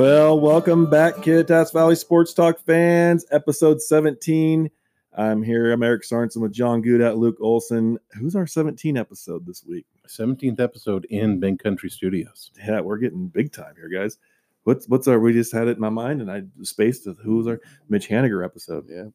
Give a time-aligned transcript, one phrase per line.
[0.00, 4.70] Well, welcome back, Kittitas Valley Sports Talk fans, episode 17.
[5.14, 5.72] I'm here.
[5.72, 7.98] I'm Eric Sorensen with John Gudat, Luke Olson.
[8.18, 9.84] Who's our 17 episode this week?
[10.08, 12.50] 17th episode in Big Country Studios.
[12.66, 14.16] Yeah, we're getting big time here, guys.
[14.64, 15.20] What's what's our?
[15.20, 17.18] We just had it in my mind, and I spaced it.
[17.22, 18.86] Who was our Mitch Haniger episode?
[18.88, 19.08] Yeah.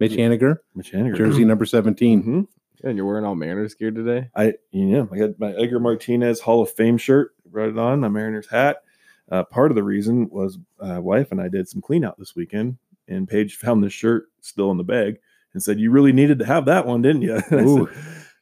[0.00, 2.22] Mitch Haniger, Mitch Haniger, jersey number 17.
[2.22, 2.40] hmm
[2.82, 4.30] Yeah, and you're wearing all Mariners gear today.
[4.34, 7.32] I yeah, I got my Edgar Martinez Hall of Fame shirt.
[7.44, 8.83] Brought it on my Mariners hat.
[9.30, 12.36] Uh, part of the reason was uh, wife and I did some clean out this
[12.36, 12.76] weekend,
[13.08, 15.18] and Paige found this shirt still in the bag
[15.54, 17.88] and said, "You really needed to have that one, didn't you?" And I, said,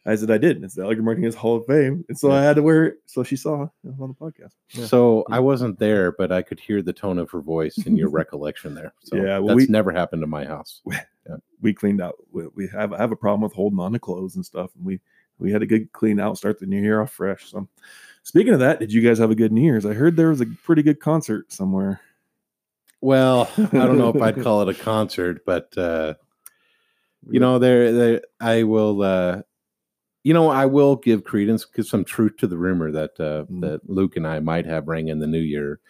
[0.05, 2.43] I said, "I did." And it's the Edgar Martinez Hall of Fame, and so I
[2.43, 2.95] had to wear it.
[3.07, 4.55] So she saw it on the podcast.
[4.71, 4.87] Yeah.
[4.87, 8.11] So I wasn't there, but I could hear the tone of her voice in your
[8.21, 8.93] recollection there.
[9.05, 10.83] So Yeah, well, that's we- never happened to my house.
[11.61, 12.17] we cleaned out.
[12.33, 14.85] We, we have I have a problem with holding on to clothes and stuff, and
[14.85, 14.99] we
[15.39, 17.51] we had a good clean out, start the new year off fresh.
[17.51, 17.69] So,
[18.23, 19.87] speaking of that, did you guys have a good New Year's?
[19.87, 22.01] I heard there was a pretty good concert somewhere.
[23.01, 26.15] Well, I don't know if I'd call it a concert, but uh,
[27.29, 29.43] you know, there, there, I will, uh,
[30.23, 33.61] you know, I will give credence, give some truth to the rumor that uh, Mm.
[33.63, 35.81] that Luke and I might have rang in the new year,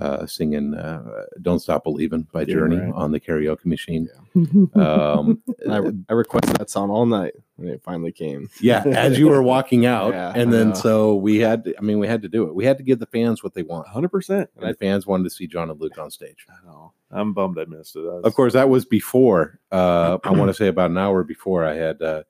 [0.00, 2.92] uh, singing uh, "Don't Stop Believing" by Yeah, Journey right.
[2.94, 4.08] on the karaoke machine.
[4.74, 8.48] Um, I, I requested that song all night, and it finally came.
[8.60, 10.74] yeah, as you were walking out, Yeah, and I then know.
[10.74, 11.64] so we had.
[11.64, 12.54] To, I mean, we had to do it.
[12.54, 14.50] We had to give the fans what they want, Hundred percent.
[14.56, 16.46] and the fans wanted to see John and Luke on stage.
[16.50, 16.92] I know.
[17.10, 18.00] I'm bummed I missed it.
[18.00, 19.60] I was- Of course, that was before.
[19.70, 22.24] Uh, I want to say about an hour before I had, uh,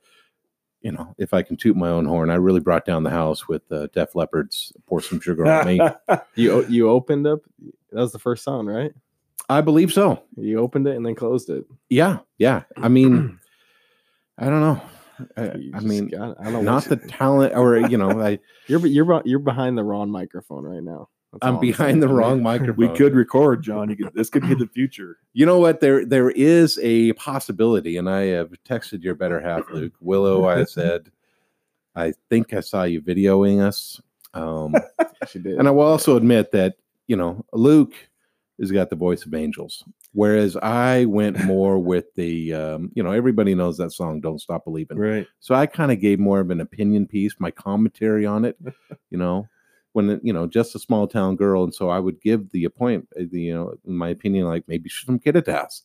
[0.85, 3.49] you know, if I can toot my own horn, I really brought down the house
[3.49, 5.81] with uh, Def Leppard's "Pour Some Sugar on Me."
[6.37, 7.41] You you opened up.
[7.91, 8.93] That was the first song, right?
[9.49, 10.23] I believe so.
[10.37, 11.65] You opened it and then closed it.
[11.89, 12.63] Yeah, yeah.
[12.77, 13.39] I mean,
[14.39, 14.83] I don't know.
[15.37, 15.43] I,
[15.75, 19.39] I mean, got- I don't not the talent, or you know, I, you're you're you're
[19.39, 21.09] behind the wrong microphone right now.
[21.35, 22.01] That's I'm all behind saying.
[22.01, 22.77] the wrong microphone.
[22.77, 23.91] we could record, John.
[23.91, 25.19] You could, this could be the future.
[25.33, 25.81] You know what?
[25.81, 30.47] There there is a possibility, and I have texted your better half, Luke Willow.
[30.47, 31.11] I said,
[31.97, 34.01] I think I saw you videoing us,
[34.33, 34.75] um,
[35.29, 35.59] She did.
[35.59, 36.77] and I will also admit that
[37.09, 37.95] you know Luke
[38.61, 43.11] has got the voice of angels, whereas I went more with the um, you know
[43.11, 45.27] everybody knows that song "Don't Stop Believing," Right.
[45.41, 48.57] so I kind of gave more of an opinion piece, my commentary on it,
[49.11, 49.49] you know.
[49.95, 53.09] When you know, just a small town girl, and so I would give the appoint,
[53.19, 55.83] uh, the you know, in my opinion, like maybe she's from Kittitas.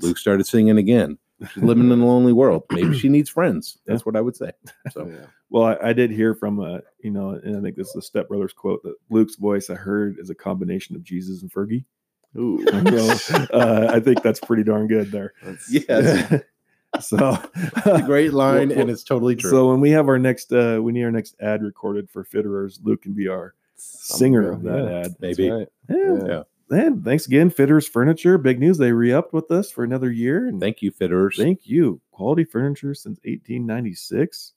[0.00, 1.16] Luke started singing again.
[1.54, 2.62] She's living in a lonely world.
[2.70, 3.76] Maybe she needs friends.
[3.84, 4.52] That's what I would say.
[4.92, 5.26] So yeah.
[5.50, 8.02] Well, I, I did hear from uh, you know, and I think this is a
[8.02, 11.84] Step Brothers quote that Luke's voice I heard is a combination of Jesus and Fergie.
[12.36, 12.64] Ooh.
[13.18, 15.32] So uh, I think that's pretty darn good there.
[15.42, 16.42] That's- yes,
[17.00, 17.16] so
[17.86, 19.50] a great line, Well, and it's totally true.
[19.50, 22.78] So when we have our next, uh, we need our next ad recorded for Fitterers.
[22.82, 25.04] Luke can be our singer of that Yeah, ad.
[25.04, 25.50] that's Maybe.
[25.50, 25.68] right.
[25.88, 26.18] Yeah.
[26.26, 26.42] Yeah.
[26.70, 28.38] Man, thanks again, Fitters Furniture.
[28.38, 28.78] Big news.
[28.78, 30.46] They re-upped with us for another year.
[30.48, 31.36] And Thank you, fitters.
[31.36, 32.00] thank you.
[32.12, 34.52] Quality furniture since 1896.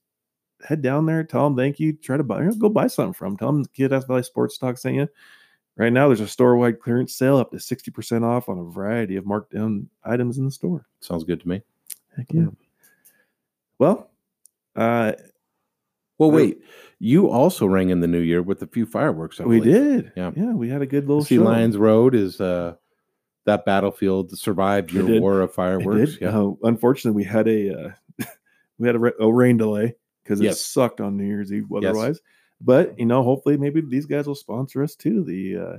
[0.66, 1.92] Head down there, tell them thank you.
[1.94, 3.34] Try to buy, you know, go buy something from.
[3.34, 3.38] 'em.
[3.38, 5.10] Tell them Kid Valley Sports Talk sent you.
[5.76, 9.26] Right now, there's a store-wide clearance sale up to 60% off on a variety of
[9.26, 10.86] markdown items in the store.
[11.02, 11.62] Sounds good to me.
[12.18, 12.48] Heck yeah.
[13.80, 14.10] Well,
[14.76, 15.14] uh,
[16.18, 16.62] Well, wait.
[17.00, 19.40] You also rang in the new year with a few fireworks.
[19.42, 19.74] I we believe.
[19.74, 20.12] did.
[20.16, 20.32] Yeah.
[20.36, 21.44] Yeah, we had a good little See, show.
[21.44, 22.76] Lions Road is uh,
[23.46, 25.22] that battlefield survived your did.
[25.22, 26.18] war of fireworks.
[26.22, 26.30] Yeah.
[26.38, 28.26] Uh, unfortunately, we had a uh,
[28.80, 30.54] we had a, a rain delay because it Yep.
[30.56, 31.70] sucked on New Year's Eve Yes.
[31.70, 32.22] weather-wise.
[32.62, 35.24] But you know, hopefully, maybe these guys will sponsor us too.
[35.26, 35.78] The uh,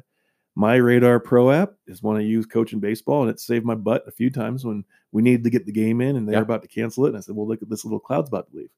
[0.58, 4.04] My Radar Pro app is one I use coaching baseball, and it saved my butt
[4.06, 6.42] a few times when we needed to get the game in, and they're Yeah.
[6.42, 7.08] about to cancel it.
[7.10, 8.70] And I said, "Well, look at this little cloud's about to leave,"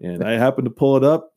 [0.00, 1.34] and I happened to pull it up.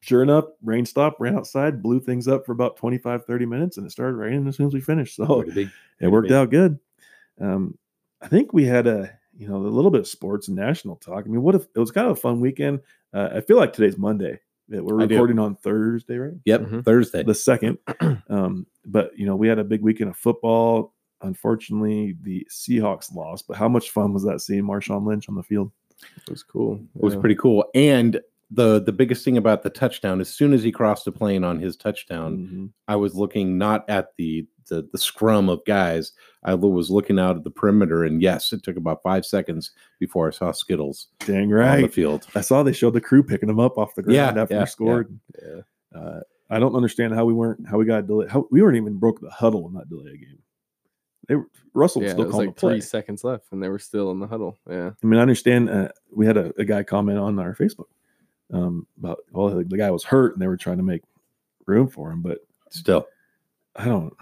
[0.00, 3.86] Sure enough, rain stopped, ran outside, blew things up for about 25, 30 minutes, and
[3.86, 5.16] it started raining as soon as we finished.
[5.26, 5.70] So Way to be.
[6.00, 6.34] it worked be.
[6.34, 6.78] out good.
[7.40, 7.78] Um,
[8.22, 11.24] I think we had a you know a little bit of sports and national talk.
[11.26, 12.80] I mean, what if it was kind of a fun weekend?
[13.12, 14.40] Uh, I feel like today's Monday.
[14.68, 16.32] That we're recording on Thursday, right?
[16.46, 16.60] Yep.
[16.62, 16.84] Mhm.
[16.84, 17.22] Thursday.
[17.22, 17.78] The second.
[18.30, 20.94] um, but you know, we had a big weekend of football.
[21.20, 23.46] Unfortunately, the Seahawks lost.
[23.46, 25.70] But how much fun was that seeing Marshawn Lynch on the field?
[26.16, 26.80] It was cool.
[26.96, 27.20] It was Yeah.
[27.20, 27.64] pretty cool.
[27.74, 28.20] And
[28.54, 31.58] the the biggest thing about the touchdown, as soon as he crossed the plane on
[31.58, 32.70] his touchdown, Mhm.
[32.88, 36.12] I was looking not at the the, the scrum of guys.
[36.42, 40.26] I was looking out at the perimeter, and yes, it took about five seconds before
[40.28, 42.26] I saw Skittles Dang right on the field.
[42.34, 44.60] I saw they showed the crew picking him up off the ground Yeah, after yeah,
[44.60, 45.18] he scored.
[45.42, 45.60] Yeah.
[46.00, 48.30] Uh, I don't understand how we weren't how we got delayed.
[48.30, 50.38] How we weren't even broke the huddle in that delay game.
[51.28, 53.68] They were, Russell Yeah, was it still was calling like three seconds left, and they
[53.68, 54.58] were still in the huddle.
[54.68, 54.90] Yeah.
[55.02, 55.68] I mean, I understand.
[55.70, 57.86] Uh, we had a, a guy comment on our Facebook
[58.52, 61.02] um, about well, the, the guy was hurt and they were trying to make
[61.66, 62.38] room for him, but
[62.70, 63.06] Still,
[63.76, 64.12] I don't.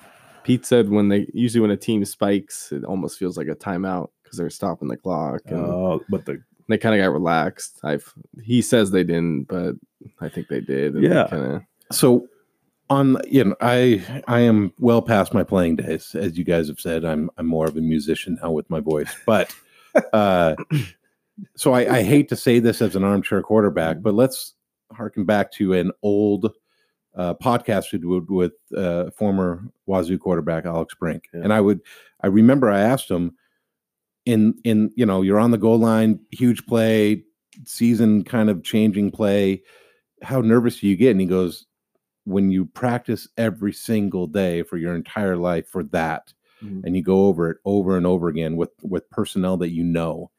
[0.45, 4.09] Pete said when they usually when a team spikes, it almost feels like a timeout
[4.23, 7.81] because they're stopping the clock and Uh, but the they kind of got relaxed.
[7.83, 9.75] I've he says they didn't, but
[10.21, 10.95] I think they did.
[10.95, 11.27] and they Yeah.
[11.29, 12.29] kinda, so
[12.91, 16.81] on you know i i am well past my playing days as you guys have
[16.81, 19.55] said i'm i'm more of a musician now with my voice but
[20.13, 20.55] uh
[21.57, 24.55] so i i hate to say this as an armchair quarterback but let's
[24.93, 26.53] harken back to an old
[27.17, 31.41] uh podcast we did with uh former wazoo quarterback alex brink Yeah.
[31.45, 31.81] and i would
[32.23, 33.35] i remember i asked him
[34.27, 37.25] in in you know you're on the goal line huge play
[37.67, 39.63] season kind of changing play
[40.23, 41.67] how nervous do you get and he goes
[42.25, 46.33] when you practice every single day for your entire life for that
[46.63, 46.85] Mhm.
[46.85, 50.31] and you go over it over and over again with with personnel that you know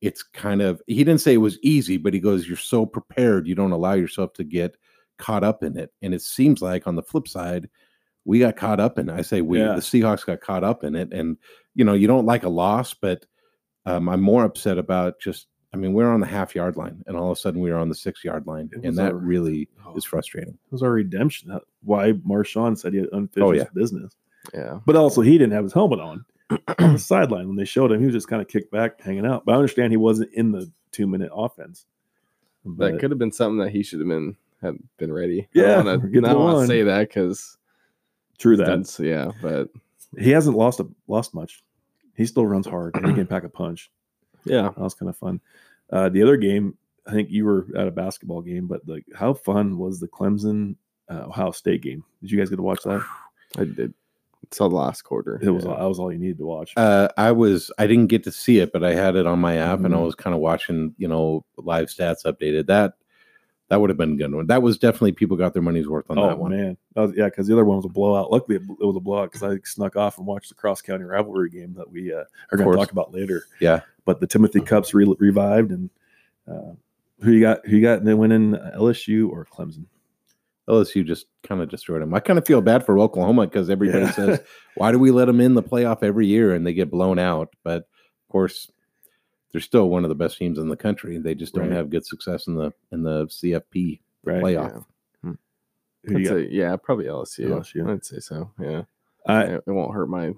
[0.00, 3.46] it's kind of he didn't say it was easy but he goes you're so prepared
[3.48, 4.76] you don't allow yourself to get
[5.18, 7.68] caught up in it and it seems like on the flip side
[8.24, 9.12] we got caught up in it.
[9.14, 9.74] i say we Yeah.
[9.74, 11.36] the seahawks got caught up in it and
[11.74, 13.26] you know you don't like a loss but
[13.86, 17.16] um, i'm more upset about just i mean we're on the half yard line and
[17.16, 19.68] all of a sudden we are on the six yard line and that a- really
[19.84, 19.96] Oh.
[19.96, 21.58] is frustrating It was our redemption.
[21.82, 23.64] Why Marshawn said he had unfinished Oh, yeah.
[23.74, 24.14] business.
[24.54, 24.80] yeah.
[24.86, 26.24] But also, he didn't have his helmet on
[26.78, 28.00] on the sideline when they showed him.
[28.00, 29.44] He was just kind of kicked back, hanging out.
[29.44, 31.86] But I understand he wasn't in the two minute offense.
[32.76, 35.48] That could have been something that he should have been had been ready.
[35.52, 37.56] Yeah, I don't want to say that because
[38.38, 39.68] true that that's yeah, but
[40.18, 41.62] he hasn't lost a, lost much.
[42.14, 43.90] He still runs hard and he can pack a punch.
[44.44, 45.40] yeah, That was kind of fun.
[45.90, 49.34] Uh, the other game, I think you were at a basketball game, but like how
[49.34, 50.74] fun was the Clemson
[51.08, 52.04] uh, Ohio State game?
[52.20, 53.04] Did you guys get to watch that?
[53.56, 53.94] I did.
[54.50, 55.38] Saw the last quarter.
[55.42, 55.76] It was yeah.
[55.76, 56.72] that was all you needed to watch.
[56.76, 59.56] Uh, I was I didn't get to see it, but I had it on my
[59.58, 60.04] app, and I Mhm.
[60.06, 62.66] was kind of watching, you know, live stats updated.
[62.66, 62.94] That
[63.68, 64.46] that would have been a good one.
[64.46, 66.52] That was definitely people got their money's worth on oh that one.
[66.52, 68.30] man, that was, yeah, because the other one was a blowout.
[68.32, 71.04] Luckily, it, it was a blowout because I snuck off and watched the cross county
[71.04, 73.42] rivalry game that we uh, are going to talk about later.
[73.60, 73.80] Yeah.
[74.06, 75.90] but the Timothy Cups re- revived, and
[76.50, 76.72] uh,
[77.20, 77.66] who you got?
[77.66, 77.98] Who you got?
[77.98, 79.84] And they win in LSU or Clemson?
[80.68, 82.12] LSU just kind of destroyed them.
[82.14, 84.10] I kind of feel bad for Oklahoma because everybody Yeah.
[84.12, 84.40] says,
[84.76, 87.48] "Why do we let them in the playoff every year?" and they get blown out.
[87.64, 88.70] But of course,
[89.52, 91.18] they're still one of the best teams in the country.
[91.18, 91.76] They just don't Right.
[91.76, 94.42] have good success in the in the CFP Right.
[94.42, 94.84] playoff.
[95.24, 95.32] Yeah.
[96.04, 96.34] Who I'd you got?
[96.36, 97.48] say, yeah, probably LSU.
[97.48, 97.90] LSU.
[97.90, 98.50] I'd say so.
[98.60, 98.82] Yeah,
[99.26, 100.32] I, it, it won't hurt my,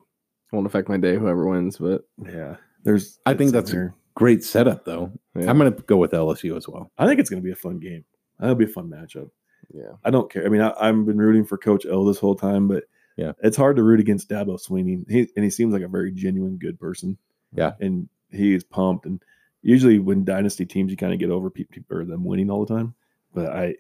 [0.53, 1.17] won't affect my day.
[1.17, 3.19] Whoever wins, but yeah, there's.
[3.27, 3.95] I think it's that's- there.
[4.15, 5.13] Great setup, though.
[5.39, 6.91] yeah, I'm going to go with LSU as well.
[6.99, 8.05] I think it's going to be a fun game.
[8.39, 9.31] That'll be a fun matchup.
[9.73, 9.93] Yeah.
[10.05, 10.45] I don't care.
[10.45, 12.85] I mean, I, I've been rooting for Coach O this whole time, but
[13.17, 13.33] Yeah.
[13.43, 15.09] it's hard to root against Dabo Swinney.
[15.11, 17.17] He and he seems like a very genuine, good person.
[17.55, 17.73] Yeah.
[17.81, 19.07] and he is pumped.
[19.07, 19.21] And
[19.63, 22.75] usually, when dynasty teams, you kind of get over people or them winning all the
[22.75, 22.95] time.
[23.35, 23.75] But I,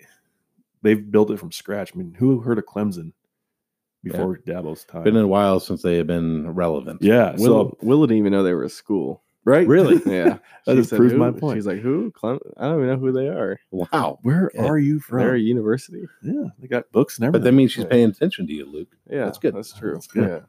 [0.82, 1.92] they've built it from scratch.
[1.94, 3.12] I mean, who heard of Clemson
[4.02, 5.04] before Dabo's time?
[5.04, 7.02] Been a while since they have been relevant.
[7.02, 9.22] yeah, Will so Will didn't even know they were a school.
[9.44, 9.96] Right, Really?
[10.06, 11.56] Yeah, That She just proves my point.
[11.58, 12.10] She's like, "Who?
[12.12, 13.58] Clem- I don't even know who they are.
[13.70, 14.18] Wow.
[14.22, 14.64] Where Yeah.
[14.66, 15.18] are you from?
[15.20, 16.06] They're a university.
[16.22, 17.42] yeah, they got books and everything.
[17.42, 17.90] But that means she's Yeah.
[17.90, 18.88] paying attention to you, Luke.
[19.10, 19.54] Yeah, That's good.
[19.54, 19.92] That's true.
[19.94, 20.28] That's good.
[20.28, 20.40] Yeah,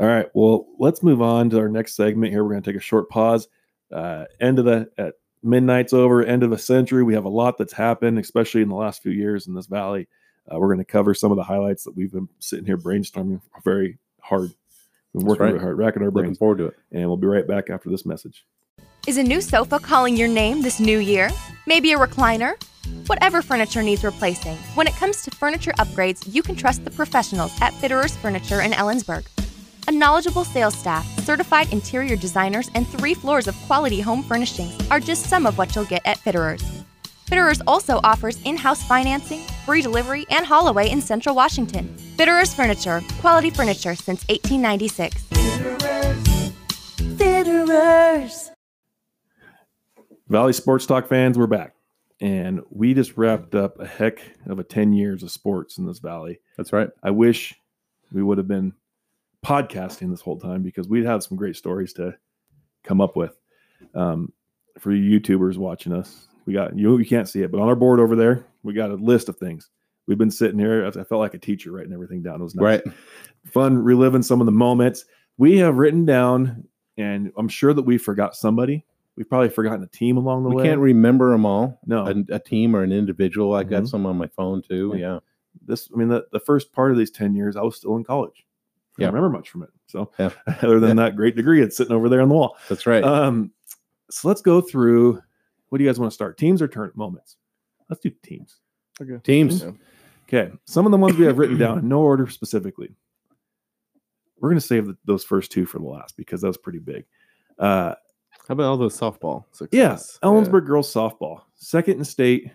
[0.00, 0.28] All right.
[0.34, 2.42] Well, let's move on to our next segment here.
[2.44, 3.48] We're going to take a short pause.
[3.90, 6.22] Uh, end of the at midnight's over.
[6.24, 7.02] End of the century.
[7.02, 10.08] We have a lot that's happened, especially in the last few years in this valley.
[10.50, 13.40] Uh, we're going to cover some of the highlights that we've been sitting here brainstorming
[13.64, 14.50] very hard.
[15.12, 15.52] Been That's working right.
[15.52, 16.26] really hard, racking our brains.
[16.26, 16.74] Looking forward to it.
[16.92, 18.46] and we'll be right back after this message.
[19.06, 21.30] Is a new sofa calling your name this new year?
[21.66, 22.54] Maybe a recliner?
[23.06, 27.52] Whatever furniture needs replacing, when it comes to furniture upgrades, you can trust the professionals
[27.60, 29.26] at Fitterers Furniture in Ellensburg.
[29.88, 35.00] A knowledgeable sales staff, certified interior designers, and three floors of quality home furnishings are
[35.00, 36.84] just some of what you'll get at Fitterers.
[37.26, 41.94] Fitterers also offers in house financing, free delivery, and haul away in Central Washington.
[42.22, 45.24] Fitterers Furniture, quality furniture since 1896.
[47.18, 48.50] Fitterers.
[50.28, 51.74] Valley Sports Talk fans, we're back.
[52.20, 55.98] And we just wrapped up a heck of a 10 years of sports in this
[55.98, 56.38] valley.
[56.56, 56.90] That's right.
[57.02, 57.56] I wish
[58.12, 58.72] we would have been
[59.44, 62.14] podcasting this whole time because we'd have some great stories to
[62.84, 63.36] come up with.
[63.96, 64.32] Um,
[64.78, 66.96] for you YouTubers watching us, we got you.
[66.98, 69.38] You can't see it, but on our board over there, we got a list of
[69.38, 69.70] things.
[70.06, 70.84] We've been sitting here.
[70.84, 72.40] I I felt like a teacher writing everything down.
[72.40, 72.62] It was nice.
[72.86, 72.94] Right.
[73.46, 75.04] fun reliving some of the moments
[75.38, 76.64] we have written down,
[76.96, 78.84] and I'm sure that we forgot somebody.
[79.16, 80.62] We've probably forgotten a team along the We way.
[80.62, 81.78] We can't remember them all.
[81.86, 83.54] no, A, a team or an individual.
[83.54, 83.88] I got Mhm.
[83.88, 84.92] some on my phone too.
[84.94, 85.00] Yeah.
[85.00, 85.18] Yeah.
[85.66, 88.02] this i mean the, the first part of these 10 years i was still in
[88.04, 88.46] college
[88.98, 89.06] I Yeah.
[89.08, 90.30] don't remember much from it so Yeah.
[90.62, 93.04] other than that great degree it's sitting over there on the wall That's right.
[93.04, 93.52] um
[94.10, 95.20] so let's go through
[95.68, 97.36] what do you guys want to start teams or turn moments
[97.90, 98.60] let's do teams
[99.00, 99.18] Okay.
[99.24, 99.62] Teams.
[99.62, 99.72] Yeah.
[100.32, 102.90] Okay some of the ones we have written down in no order specifically
[104.40, 106.80] we're going to save the, those first two for the last because that was pretty
[106.80, 107.04] big.
[107.60, 107.94] Uh,
[108.48, 110.18] How about all those softball yeah, success?
[110.24, 112.50] Ellensburg girls softball, second in state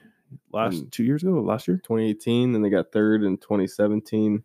[0.51, 0.91] last Mm.
[0.91, 1.77] two years ago, last year.
[1.77, 4.43] 2018, and they got third in 2017.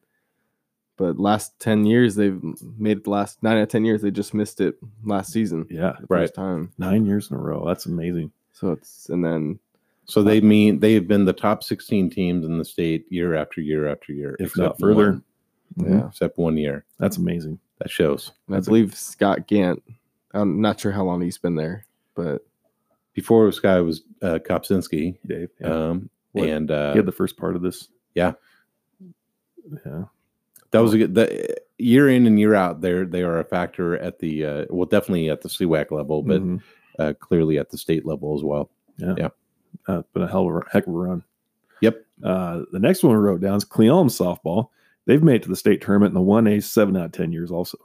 [0.96, 2.40] But last 10 years, they've
[2.78, 4.02] made it the last nine out of 10 years.
[4.02, 5.66] They just missed it last season.
[5.68, 6.20] Yeah, the Right.
[6.20, 6.70] first time.
[6.78, 7.66] nine years in a row.
[7.66, 8.30] That's amazing.
[8.52, 9.58] So it's, and then
[10.12, 13.61] So they mean they have been the top 16 teams in the state year after
[13.62, 15.23] year after year, If not except further.
[15.76, 15.90] one-.
[15.90, 16.09] Yeah.
[16.09, 16.85] except one year.
[16.99, 17.59] that's amazing.
[17.78, 18.31] That shows.
[18.47, 19.83] And I believe Scott Gant.
[20.35, 22.45] I'm not sure how long he's been there, but
[23.14, 25.49] Before guy was uh, Kopczynski, Dave.
[25.61, 25.69] Yeah.
[25.88, 26.49] um, What?
[26.49, 27.88] and uh, he had the first part of this.
[28.14, 28.33] yeah.
[29.87, 30.04] Yeah.
[30.73, 31.14] that was a good.
[31.14, 34.87] The, year in and year out, they they are a factor at the uh, well,
[34.87, 36.61] definitely at the CWAC level, but Mhm.
[36.99, 38.71] uh, clearly at the state level as well.
[39.86, 41.24] Uh, been a hell of a heck of a run.
[41.80, 42.04] Yep.
[42.22, 44.68] Uh, the next one we wrote down is Cle Elum softball.
[45.06, 47.32] They've made it to the state tournament in the one A seven out of ten
[47.32, 47.50] years.
[47.50, 47.76] Also,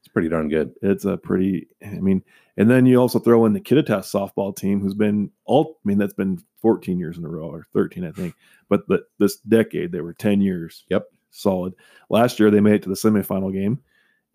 [0.00, 0.72] It's pretty darn good.
[0.82, 1.68] it's a pretty.
[1.84, 2.22] I mean,
[2.56, 5.78] and then you also throw in the Kittitas softball team, who's been all.
[5.84, 8.34] I mean, that's been fourteen years in a row or thirteen, I think.
[8.70, 10.84] But the, this decade, they were ten years.
[10.88, 11.06] Yep.
[11.30, 11.74] solid.
[12.08, 13.78] Last year, they made it to the semifinal game,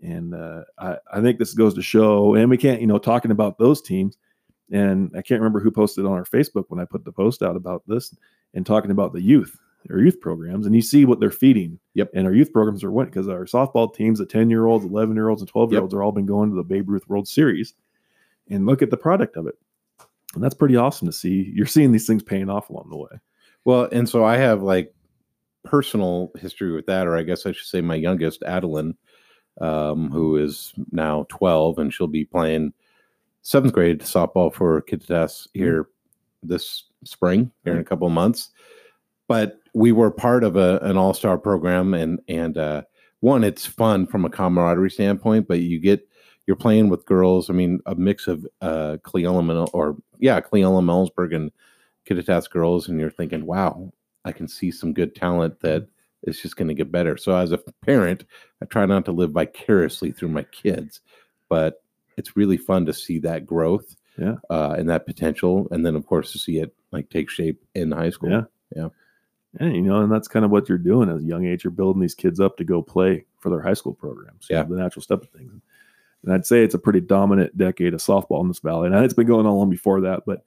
[0.03, 2.35] and uh, I, I think this goes to show.
[2.35, 4.17] And we can't, you know, talking about those teams.
[4.71, 7.55] And I can't remember who posted on our Facebook when I put the post out
[7.55, 8.15] about this
[8.53, 9.57] and talking about the youth
[9.89, 10.65] or youth programs.
[10.65, 11.79] And you see what they're feeding.
[11.95, 12.11] Yep.
[12.13, 15.15] And our youth programs are winning because our softball teams, the 10 year olds, 11
[15.15, 17.27] year olds, and 12 year olds are all been going to the Babe Ruth World
[17.27, 17.73] Series.
[18.49, 19.55] And look at the product of it.
[20.35, 21.51] And that's pretty awesome to see.
[21.53, 23.19] You're seeing these things paying off along the way.
[23.65, 24.93] Well, and so I have like
[25.63, 28.95] personal history with that, or I guess I should say my youngest, Adeline,
[29.59, 32.73] um, who is now 12, and she'll be playing
[33.41, 35.87] seventh grade softball for Kittitas here
[36.43, 38.51] this spring, here in a couple of months.
[39.27, 42.83] But we were part of a, an all star program, and and uh,
[43.19, 46.07] one, it's fun from a camaraderie standpoint, but you get
[46.47, 47.49] you're playing with girls.
[47.49, 51.51] I mean, a mix of uh, and- or yeah, Cle Elum, Ellensburg, and
[52.07, 53.91] Kittitas girls, and you're thinking, wow,
[54.25, 55.87] I can see some good talent that
[56.23, 57.15] is just going to get better.
[57.15, 58.25] So as a parent,
[58.61, 61.01] I try not to live vicariously through my kids,
[61.49, 61.83] but
[62.19, 64.35] it's really fun to see that growth, Yeah.
[64.49, 67.91] uh, and that potential, and then of course to see it like take shape in
[67.91, 68.29] high school.
[68.29, 68.43] Yeah.
[68.75, 68.89] Yeah.
[69.59, 71.63] And you know, and that's kind of what you're doing as a young age.
[71.63, 74.47] You're building these kids up to go play for their high school programs.
[74.49, 74.63] know, Yeah.
[74.63, 75.51] the natural step of things.
[76.23, 78.87] And I'd say it's a pretty dominant decade of softball in this valley.
[78.87, 80.43] And it's been going on long before that, but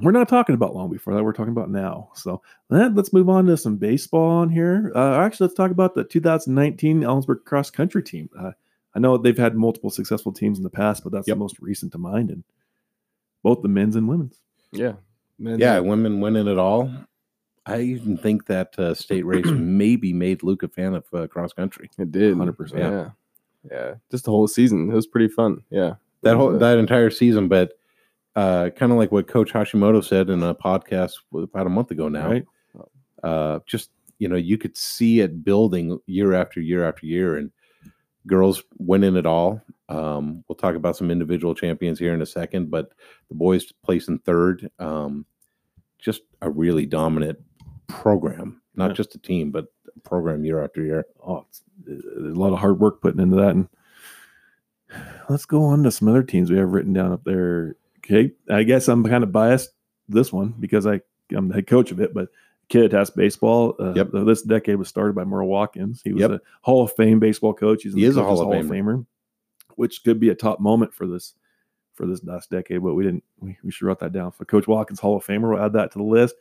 [0.00, 1.22] we're not talking about long before that.
[1.24, 2.10] We're talking about now.
[2.14, 4.90] So let- let's move on to some baseball on here.
[4.94, 8.28] Uh, actually, let's talk about the 2019 Ellensburg cross country team.
[8.38, 8.52] Uh,
[8.94, 11.36] I know they've had multiple successful teams in the past, but that's Yep.
[11.36, 12.44] the most recent to mind, and
[13.42, 14.38] both the men's and women's.
[14.72, 14.94] yeah.
[15.38, 16.90] Man, Yeah, women winning it all.
[17.66, 21.52] I even think that uh, state race maybe made Luke a fan of uh, cross
[21.52, 21.90] country.
[21.98, 22.36] It did.
[22.36, 22.78] 100%.
[22.78, 23.10] Yeah.
[23.70, 23.94] Yeah.
[24.10, 24.90] Just the whole season.
[24.90, 25.62] It was pretty fun.
[25.70, 25.94] Yeah.
[26.22, 27.48] that whole that entire season.
[27.48, 27.72] But
[28.36, 32.08] uh, kind of like what Coach Hashimoto said in a podcast about a month ago
[32.08, 32.28] now.
[32.30, 32.44] Right?
[33.22, 37.50] Uh, just you know, you could see it building year after year after year, and
[38.26, 39.60] girls winning it all.
[39.88, 42.92] Um, we'll talk about some individual champions here in a second, but
[43.28, 44.70] the boys placing third.
[44.78, 45.26] Um,
[45.98, 47.38] just a really dominant
[47.88, 48.94] program, not Yeah.
[48.94, 51.04] just a team, but a program year after year.
[51.24, 51.46] oh,
[51.84, 53.54] there's a lot of hard work putting into that.
[53.54, 53.68] And
[55.28, 57.76] let's go on to some other teams we have written down up there.
[57.98, 59.70] Okay, I guess I'm kind of biased
[60.08, 61.00] this one because I
[61.34, 62.28] I'm the head coach of it, but
[62.72, 63.74] Kittitas baseball.
[63.78, 64.08] Uh, Yep.
[64.26, 66.00] This decade was started by Merle Watkins.
[66.02, 66.30] He was Yep.
[66.32, 67.82] a Hall of Fame baseball coach.
[67.82, 69.06] He's He is a Coaches Hall of Famer,
[69.76, 71.34] which could be a top moment for this
[71.94, 72.82] for this last decade.
[72.82, 73.24] But we didn't.
[73.38, 74.32] We, we should write that down.
[74.32, 76.34] For Coach Watkins Hall of Famer, we'll add that to the list.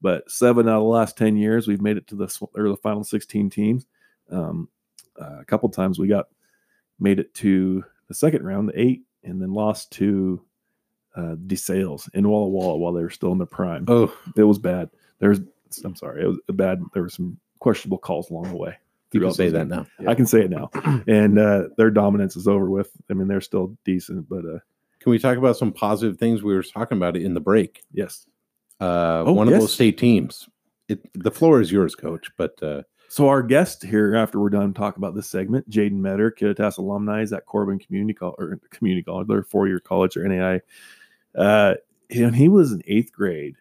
[0.00, 2.76] But seven out of the last ten years, we've made it to the or the
[2.76, 3.86] final sixteen teams.
[4.30, 4.68] Um,
[5.20, 6.26] uh, a couple times we got
[7.00, 10.40] made it to the second round, the eight, and then lost to
[11.16, 13.84] uh, DeSales in Walla Walla while they were still in their prime.
[13.88, 14.90] Oh, It was bad.
[15.18, 15.40] There's,
[15.84, 16.80] I'm sorry, it was a bad.
[16.94, 18.76] There were some questionable calls along the way.
[19.12, 19.86] you can say that games.
[20.00, 20.10] now.
[20.10, 20.70] I can say it now,
[21.06, 22.90] and uh, their dominance is over with.
[23.10, 24.58] I mean, they're still decent, but uh,
[25.00, 27.82] Can we talk about some positive things we were talking about in the break?
[27.92, 28.26] yes.
[28.80, 30.48] uh, Oh, one of those state teams.
[30.88, 32.30] It, the floor is yours, coach.
[32.38, 36.30] But uh, So our guest here, after we're done talking about this segment, Jaden Metter,
[36.30, 40.60] Kittitas alumni, is at Corban Community College or Community College, their four-year college or NAI.
[41.34, 41.74] Uh,
[42.10, 43.56] and he was in eighth grade.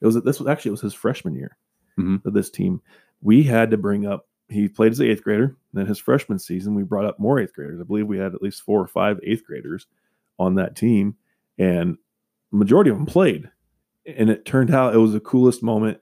[0.00, 1.56] It was this was actually it was his freshman year
[1.98, 2.24] Mhm.
[2.24, 2.80] of this team.
[3.22, 4.28] We had to bring up.
[4.48, 5.56] He played as an eighth grader.
[5.72, 7.80] Then his freshman season, we brought up more eighth graders.
[7.80, 9.86] I believe we had at least four or five eighth graders
[10.38, 11.16] on that team,
[11.58, 11.96] and
[12.52, 13.50] majority of them played.
[14.06, 15.98] And it turned out it was the coolest moment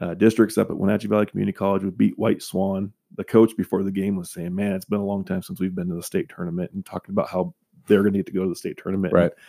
[0.00, 3.82] uh, districts up at Wenatchee Valley Community College would beat White Swan the coach before
[3.82, 6.02] the game was saying, "Man, it's been a long time since we've been to the
[6.02, 7.54] state tournament," and talking about how
[7.86, 9.14] they're going to need to go to the state tournament.
[9.14, 9.32] Right.
[9.32, 9.40] I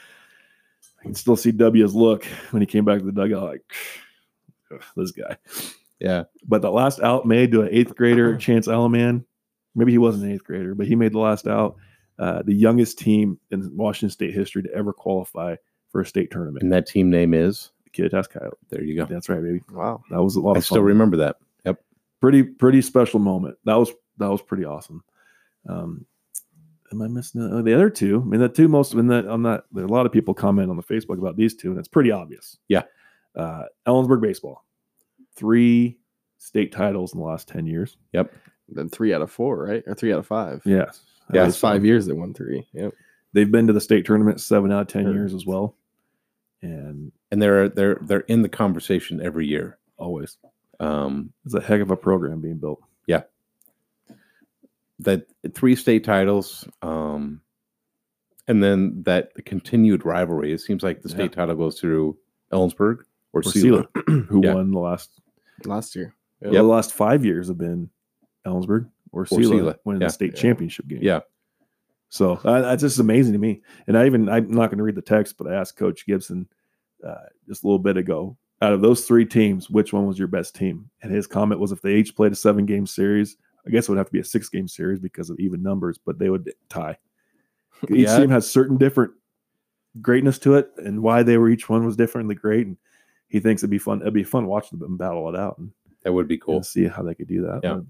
[1.07, 3.63] can still see W's look when he came back to the dugout, like
[4.95, 5.37] this guy.
[5.99, 6.23] Yeah.
[6.47, 9.25] But the last out made to an eighth grader, Chance Alaman.
[9.75, 11.77] Maybe he wasn't an eighth grader, but he made the last out.
[12.19, 15.55] Uh, the youngest team in Washington State history to ever qualify
[15.91, 16.63] for a state tournament.
[16.63, 18.57] And that team name is Kittitas Coyote.
[18.69, 19.05] there you go.
[19.05, 19.61] That's right, baby.
[19.71, 20.01] Wow.
[20.09, 21.37] That was a lot I of still remember that.
[21.65, 21.79] Yep.
[22.21, 23.57] pretty pretty special moment.
[23.65, 25.03] That was that was pretty awesome.
[25.69, 26.05] Um,
[26.91, 28.21] am I missing the, oh, the other two?
[28.21, 29.65] I mean, the two most in that on that.
[29.71, 31.87] There are a lot of people comment on the Facebook about these two, and it's
[31.87, 32.57] pretty obvious.
[32.67, 32.83] Yeah.
[33.35, 34.63] Uh, Ellensburg baseball,
[35.35, 35.97] three
[36.37, 37.97] state titles in the last ten years.
[38.13, 38.33] Yep.
[38.69, 39.83] Then three out of four, right?
[39.87, 40.61] Or three out of five.
[40.65, 41.01] Yes.
[41.33, 42.65] Yeah, It's five years they won three.
[42.73, 42.93] Yep.
[43.33, 45.13] They've been to the state tournament seven out of ten Sure.
[45.13, 45.75] years as well,
[46.61, 49.77] and And they're they're they're in the conversation every year.
[49.97, 50.37] always
[50.79, 52.81] Um, it's a heck of a program being built.
[54.99, 57.41] That three state titles, um,
[58.47, 60.51] and then that continued rivalry.
[60.53, 62.17] It seems like the state title goes through
[62.51, 62.99] Ellensburg
[63.33, 63.85] or, Or Selah.
[64.07, 64.53] Selah, who Yeah.
[64.55, 65.11] won the last
[65.65, 66.15] Last year.
[66.41, 67.89] Yeah, the last five years have been
[68.45, 70.07] Ellensburg or Selah, Selah, winning yeah.
[70.07, 70.41] the state Yeah.
[70.41, 70.99] championship game.
[71.01, 71.19] Yeah.
[72.09, 73.61] So uh, that's just amazing to me.
[73.87, 76.47] And I even I'm not going to read the text, but I asked Coach Gibson
[77.05, 77.15] uh,
[77.47, 78.37] just a little bit ago.
[78.61, 80.89] Out of those three teams, which one was your best team?
[81.03, 83.37] And his comment was, if they each played a seven game series,
[83.67, 85.97] I guess it would have to be a six game series because of even numbers,
[85.97, 86.97] but they would tie.
[87.89, 88.17] Each Yeah.
[88.19, 89.11] team has certain different
[90.01, 92.67] greatness to it, and why they were each one was differently great.
[92.67, 92.77] And
[93.29, 94.01] he thinks it'd be fun.
[94.01, 95.57] It'd be fun watching them battle it out.
[95.57, 95.71] And
[96.03, 96.63] That would be cool.
[96.63, 97.59] see how they could do that.
[97.63, 97.81] Yeah.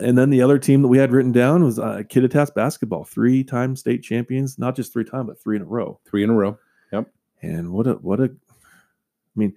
[0.00, 3.74] And then the other team that we had written down was uh, Kittitas basketball, three-time
[3.74, 5.98] state champions, not just three time, but three in a row.
[6.04, 6.56] Three in a row.
[6.92, 7.10] Yep.
[7.42, 9.54] And what a what a, I mean,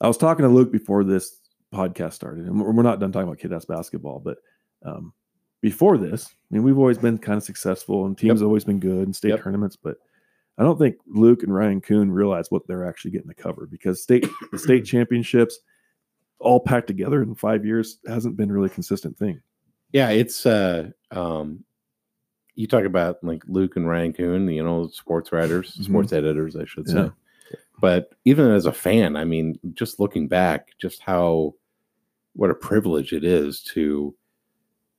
[0.00, 1.40] I was talking to Luke before this
[1.74, 4.38] podcast started, and we're we're not done talking about Kittitas basketball, but
[4.86, 5.12] um,
[5.60, 8.46] before this, I mean, we've always been kind of successful, and teams Yep.
[8.46, 9.42] always been good in state Yep.
[9.42, 9.98] tournaments, but.
[10.58, 14.02] I don't think Luke and Ryan Kuhn realize what they're actually getting to cover because
[14.02, 15.58] state the state championships
[16.38, 19.38] all packed together in five years hasn't been a really consistent thing.
[19.92, 21.62] Yeah, it's uh um
[22.54, 25.84] you talk about like Luke and Ryan Kuhn, you know, sports writers, Mhm.
[25.84, 26.94] sports editors, I should say.
[27.02, 27.10] Yeah.
[27.78, 31.54] But even as a fan, I mean, just looking back, just how
[32.32, 34.14] what a privilege it is to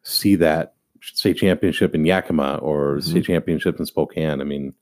[0.07, 3.03] see that state championship in Yakima or Mhm.
[3.03, 4.41] state championship in Spokane.
[4.41, 4.73] I mean,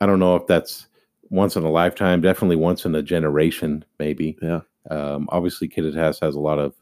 [0.00, 0.86] I don't know if that's
[1.30, 4.36] once in a lifetime, definitely once in a generation, maybe.
[4.42, 4.60] Yeah.
[4.90, 6.74] Um, obviously, Kittitas has a lot of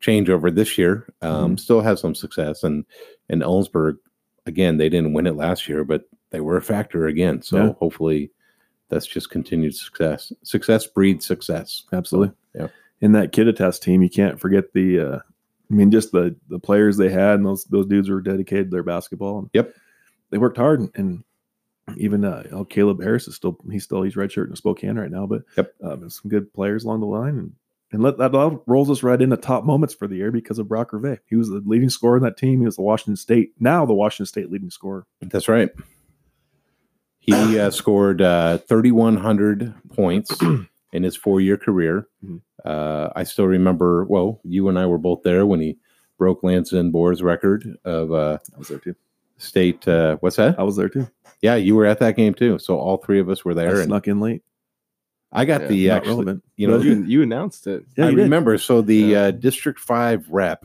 [0.00, 1.06] changeover this year.
[1.22, 2.84] Um, Still has some success, and
[3.28, 3.96] and Ellensburg,
[4.46, 7.42] again, they didn't win it last year, but they were a factor again.
[7.42, 7.72] So Yeah.
[7.80, 8.30] hopefully,
[8.88, 10.32] that's just continued success.
[10.42, 11.84] Success breeds success.
[11.92, 12.34] Absolutely.
[12.54, 12.68] yeah.
[13.00, 15.00] In that Kittitas team, you can't forget the.
[15.00, 15.18] Uh,
[15.70, 18.70] I mean, just the the players they had, and those those dudes were dedicated to
[18.70, 19.48] their basketball.
[19.54, 19.74] Yep.
[20.30, 21.24] They worked hard, and, and
[21.96, 25.26] even uh, oh, Caleb Harris is still he's still he's redshirt in Spokane right now,
[25.26, 25.74] but Yep.
[25.80, 27.52] there's some good players along the line, and
[27.92, 30.66] and let that all rolls us right into top moments for the year because of
[30.68, 31.20] Brock Ravet.
[31.26, 32.58] He was the leading scorer in that team.
[32.60, 35.06] He was the Washington State now the Washington State leading scorer.
[35.22, 35.70] That's right.
[37.20, 40.36] He uh, scored uh, 3,100 points
[40.92, 42.06] in his four year career.
[42.24, 42.40] Mhm.
[42.64, 45.76] Uh, I still remember, well, you and I were both there when he
[46.18, 48.94] broke Lance Den Boer's record of uh, I was there too.
[49.36, 49.86] state.
[49.86, 50.58] Uh, what's that?
[50.58, 51.06] I was there too.
[51.42, 52.58] Yeah, you were at that game too.
[52.58, 53.76] So all three of us were there.
[53.76, 54.42] I and snuck in late.
[55.32, 56.44] I got Yeah, the actually, relevant.
[56.56, 57.84] you know, you, you announced it.
[57.96, 58.22] Yeah, I you did.
[58.22, 58.56] remember.
[58.56, 59.20] So the Yeah.
[59.24, 60.64] uh, District Five rep,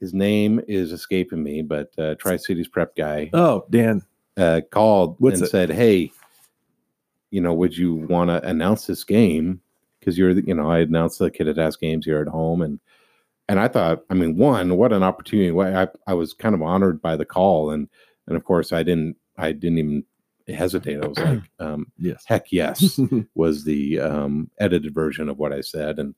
[0.00, 4.02] his name is escaping me, but uh, Tri Cities Prep guy Oh, Dan.
[4.38, 5.50] uh, called What's and it?
[5.50, 6.10] said, "Hey,
[7.30, 9.60] you know, would you want to announce this game?
[10.00, 12.80] Because you're, you know, I announced the Kittitas games here at home, and
[13.48, 15.50] and I thought, I mean, one, what an opportunity!
[15.58, 17.88] I, I was kind of honored by the call, and
[18.26, 20.04] and of course, I didn't, I didn't even
[20.48, 21.02] hesitate.
[21.02, 22.24] I was like, um, Yes.
[22.26, 22.98] heck yes,
[23.34, 26.14] was the um, edited version of what I said, and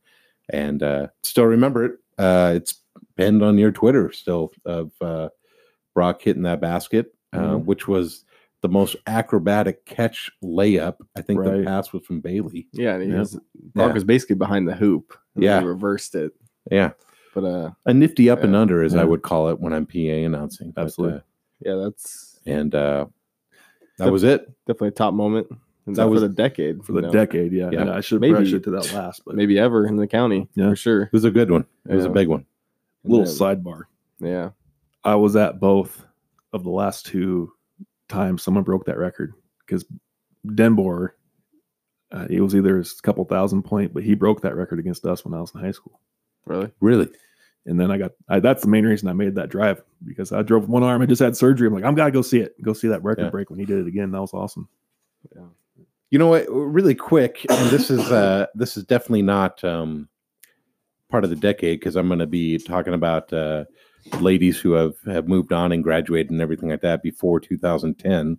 [0.51, 1.93] and uh, still remember it.
[2.19, 2.81] Uh, it's
[3.17, 5.29] pinned on your Twitter still of uh,
[5.95, 7.65] Brock hitting that basket, uh, Mhm.
[7.65, 8.25] which was
[8.63, 10.97] the most acrobatic catch layup.
[11.17, 12.69] I think the pass was from Bailey.
[12.73, 13.19] Yeah, and he Yeah.
[13.19, 13.35] was
[13.75, 13.95] Brock Yeah.
[13.95, 15.15] was basically behind the hoop.
[15.35, 15.61] and Yeah.
[15.61, 16.33] he reversed it.
[16.71, 16.93] Yeah,
[17.35, 20.25] But uh, a nifty up and under, as I would call it when I'm PA
[20.25, 20.71] announcing.
[20.73, 21.19] But, Absolutely.
[21.19, 21.23] uh,
[21.61, 23.07] yeah, that's and uh,
[23.99, 24.47] that was it.
[24.67, 25.47] definitely a top moment.
[25.87, 27.53] And That that was- was a decade for the know, decade.
[27.53, 27.81] Yeah, Yeah.
[27.81, 30.49] And I should Maybe- brush it to that last, but maybe ever in the county.
[30.55, 30.69] Yeah.
[30.69, 31.03] for sure.
[31.05, 31.65] It was a good one.
[31.89, 32.45] It was a big one.
[33.05, 33.33] A little Yeah.
[33.33, 33.83] sidebar.
[34.21, 34.51] Yeah,
[35.03, 36.05] I was at both
[36.53, 37.53] of the last two
[38.13, 39.33] times someone broke that record
[39.67, 39.85] because
[40.55, 41.17] Den Boer,
[42.13, 45.25] uh, it was either a couple thousand point, but he broke that record against us
[45.25, 45.99] when I was in high school.
[46.47, 46.71] really.
[46.81, 47.09] Really,
[47.67, 50.43] And then I got I, that's the main reason I made that drive because I
[50.43, 51.01] drove one arm.
[51.03, 51.69] I just had surgery.
[51.69, 52.61] I'm like, I'm gotta go see it.
[52.63, 53.31] Go see that record Yeah.
[53.31, 54.11] break when he did it again.
[54.11, 54.69] That was awesome.
[55.35, 55.43] Yeah.
[56.11, 56.47] You know what?
[56.51, 60.09] Really quick, and this is uh this is definitely not um
[61.13, 63.65] part of the decade because I'm going to be talking about uh
[64.19, 68.39] ladies who have have moved on and graduated and everything like that before 2010.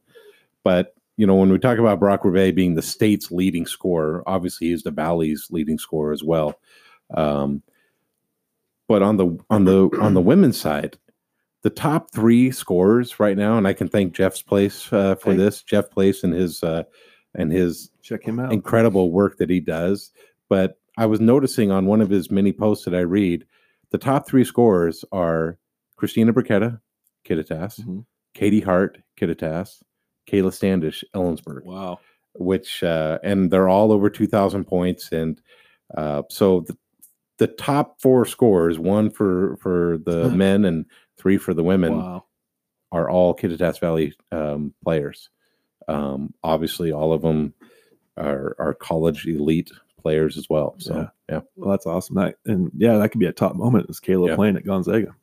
[0.63, 4.67] But you know, when we talk about Brock Ravet being the state's leading scorer, obviously
[4.69, 6.59] he's the Valley's leading scorer as well.
[7.13, 7.61] Um,
[8.87, 10.97] but on the on the on the women's side,
[11.61, 15.63] the top three scorers right now, and I can thank Jeff's place uh, for this.
[15.63, 16.83] Jeff Place and his uh,
[17.35, 18.51] and his Check him out.
[18.51, 20.11] incredible work that he does.
[20.49, 23.45] But I was noticing on one of his many posts that I read,
[23.91, 25.57] the top three scorers are
[25.97, 26.79] Christina Briquetta,
[27.25, 28.05] Kittitas, Mhm.
[28.33, 29.81] Katie Hart, Kittitas,
[30.27, 31.99] Kayla Standish, Ellensburg, Wow.
[32.35, 35.11] which uh, and they're all over two thousand points.
[35.11, 35.41] And
[35.95, 36.77] uh, so the,
[37.37, 40.85] the top four scorers, one for for the men and
[41.17, 42.25] three for the women, Wow.
[42.91, 45.29] are all Kittitas Valley um, players.
[45.87, 47.53] Um, obviously, all of them
[48.17, 49.71] are, are college elite
[50.03, 50.75] players as well.
[50.77, 51.07] So, Yeah.
[51.29, 52.15] yeah, Well, that's awesome.
[52.17, 53.89] That, and yeah, that could be a top moment.
[53.89, 54.35] Is Caleb Yeah.
[54.35, 55.15] playing at Gonzaga,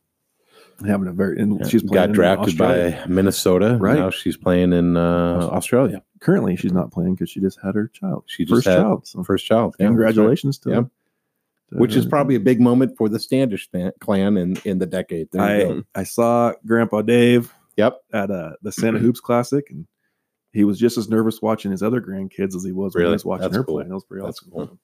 [0.85, 3.77] having a very and she's playing got drafted by Minnesota.
[3.79, 3.97] Right.
[3.99, 6.03] now, she's playing in uh, Australia.
[6.19, 8.23] Currently, she's not playing because she just had her child.
[8.25, 9.07] She just first had child.
[9.07, 9.73] So First child.
[9.73, 9.87] That's right.
[9.87, 10.91] congratulations to them.
[11.73, 13.69] Which is probably a big moment for the Standish
[14.01, 15.29] clan in in the decade.
[15.37, 15.81] I.
[15.95, 17.97] I saw Grandpa Dave Yep.
[18.11, 19.87] at uh, the Santa Hoops Classic, and
[20.53, 23.25] he was just as nervous watching his other grandkids as he was when he was
[23.25, 23.75] watching That's her cool.
[23.75, 23.87] play.
[23.87, 24.51] That was pretty That's awesome.
[24.51, 24.79] cool.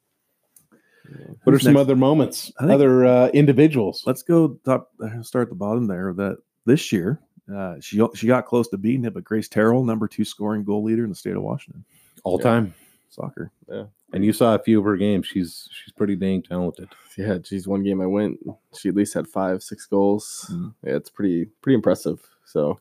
[1.09, 1.27] Yeah.
[1.43, 1.81] What are some next?
[1.81, 2.51] other moments?
[2.59, 4.03] Think- other uh, individuals?
[4.05, 4.91] Let's go top.
[5.01, 6.13] uh, Start at the bottom there.
[6.13, 7.21] That this year,
[7.53, 10.83] uh, she she got close to beating it, but Grace Terrell, number two scoring goal
[10.83, 11.85] leader in the state of Washington,
[12.23, 12.43] All Yeah.
[12.43, 12.73] time.
[13.09, 13.51] soccer.
[13.69, 15.27] Yeah, and you saw a few of her games.
[15.27, 16.89] She's she's pretty dang talented.
[17.17, 18.37] Yeah, geez, one game I went,
[18.77, 20.45] she at least had five, six goals.
[20.51, 20.73] Mhm.
[20.83, 22.19] Yeah, it's pretty pretty impressive.
[22.45, 22.79] So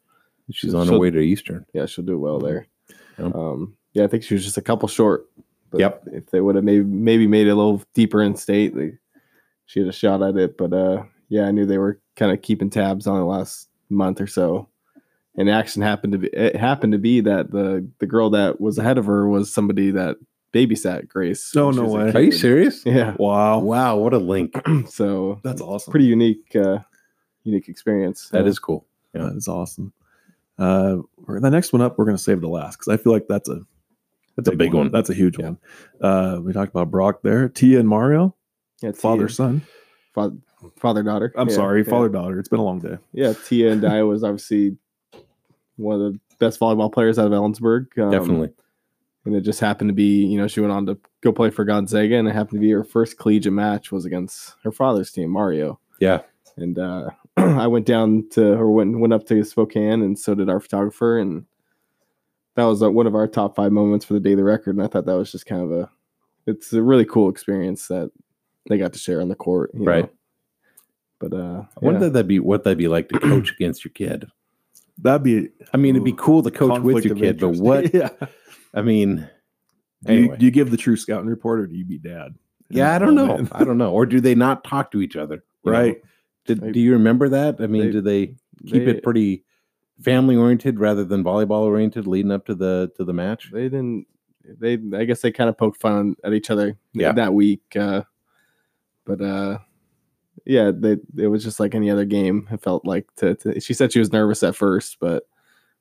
[0.50, 1.64] She's on her way to Eastern.
[1.72, 2.66] yeah, she'll do well there.
[3.18, 3.34] Yep.
[3.34, 5.26] Um, yeah, I think she was just a couple short.
[5.70, 6.02] But Yep.
[6.12, 8.92] If they would have maybe maybe made it a little deeper in state, they,
[9.66, 10.56] she had a shot at it.
[10.56, 14.20] But uh, yeah, I knew they were kind of keeping tabs on the last month
[14.20, 14.68] or so.
[15.38, 18.78] And action happened to be it happened to be that the the girl that was
[18.78, 20.16] ahead of her was somebody that
[20.54, 21.52] babysat Grace.
[21.56, 22.12] Oh, when she no way.
[22.12, 22.86] Are you serious?
[22.86, 23.14] Yeah.
[23.18, 24.54] Wow, Wow, what a link.
[24.88, 25.90] So that's awesome.
[25.90, 26.78] pretty unique uh
[27.42, 28.28] unique experience.
[28.30, 28.86] That So, is cool.
[29.14, 29.24] Yeah.
[29.24, 29.92] That is awesome.
[30.58, 33.12] Uh, we're- the next one up, we're going to save the last because I feel
[33.12, 33.60] like that's a
[34.36, 34.90] That's a big one.
[34.90, 35.44] That's a huge Yeah.
[35.46, 35.58] one.
[36.00, 38.34] Uh, we talked about Brock there, Tia and Mario,
[38.82, 39.62] yeah, father Tia, son.
[40.14, 40.36] father,
[40.76, 41.32] father daughter.
[41.36, 41.90] I'm Yeah, sorry, yeah.
[41.90, 42.38] father daughter.
[42.38, 42.98] It's been a long day.
[43.12, 44.76] Yeah, Tia and I was obviously
[45.76, 47.86] one of the best volleyball players out of Ellensburg.
[47.98, 48.50] Um, Definitely.
[49.24, 51.64] And it just happened to be, you know, she went on to go play for
[51.64, 55.30] Gonzaga, and it happened to be her first collegiate match was against her father's team,
[55.30, 55.80] Mario.
[55.98, 56.20] Yeah.
[56.56, 57.10] And uh,
[57.60, 61.18] I went down to or went went up to Spokane, and so did our photographer,
[61.18, 61.44] and
[62.54, 64.76] that was uh, one of our top five moments for the daily record.
[64.76, 65.90] And I thought that was just kind of a,
[66.46, 68.10] it's a really cool experience that
[68.68, 70.04] they got to share on the court, you Right.
[70.04, 70.10] know.
[71.18, 72.04] But uh, I wonder yeah.
[72.06, 74.26] that that'd be what that'd be like to coach against your kid.
[74.98, 75.50] That'd be.
[75.74, 77.92] I mean, it'd be cool to coach with your of kid, but what?
[77.94, 78.10] yeah.
[78.74, 79.28] I mean,
[80.04, 82.34] Do you, do you give the true scouting report or do you be dad?
[82.70, 83.46] yeah, I don't know.
[83.52, 83.92] I don't know.
[83.92, 85.44] Or do they not talk to each other?
[85.64, 85.96] Right.
[86.02, 86.08] know?
[86.46, 87.60] Did, They- do you remember that?
[87.60, 88.26] I mean, they- do they
[88.64, 89.44] keep they- it pretty
[90.00, 93.50] family oriented rather than volleyball oriented leading up to the to the match?
[93.52, 94.06] they didn't
[94.60, 97.10] they i guess they kind of poked fun at each other Yeah.
[97.12, 98.02] that week uh
[99.04, 99.58] but uh
[100.44, 103.74] yeah they it was just like any other game it felt like to, to she
[103.74, 105.24] said she was nervous at first but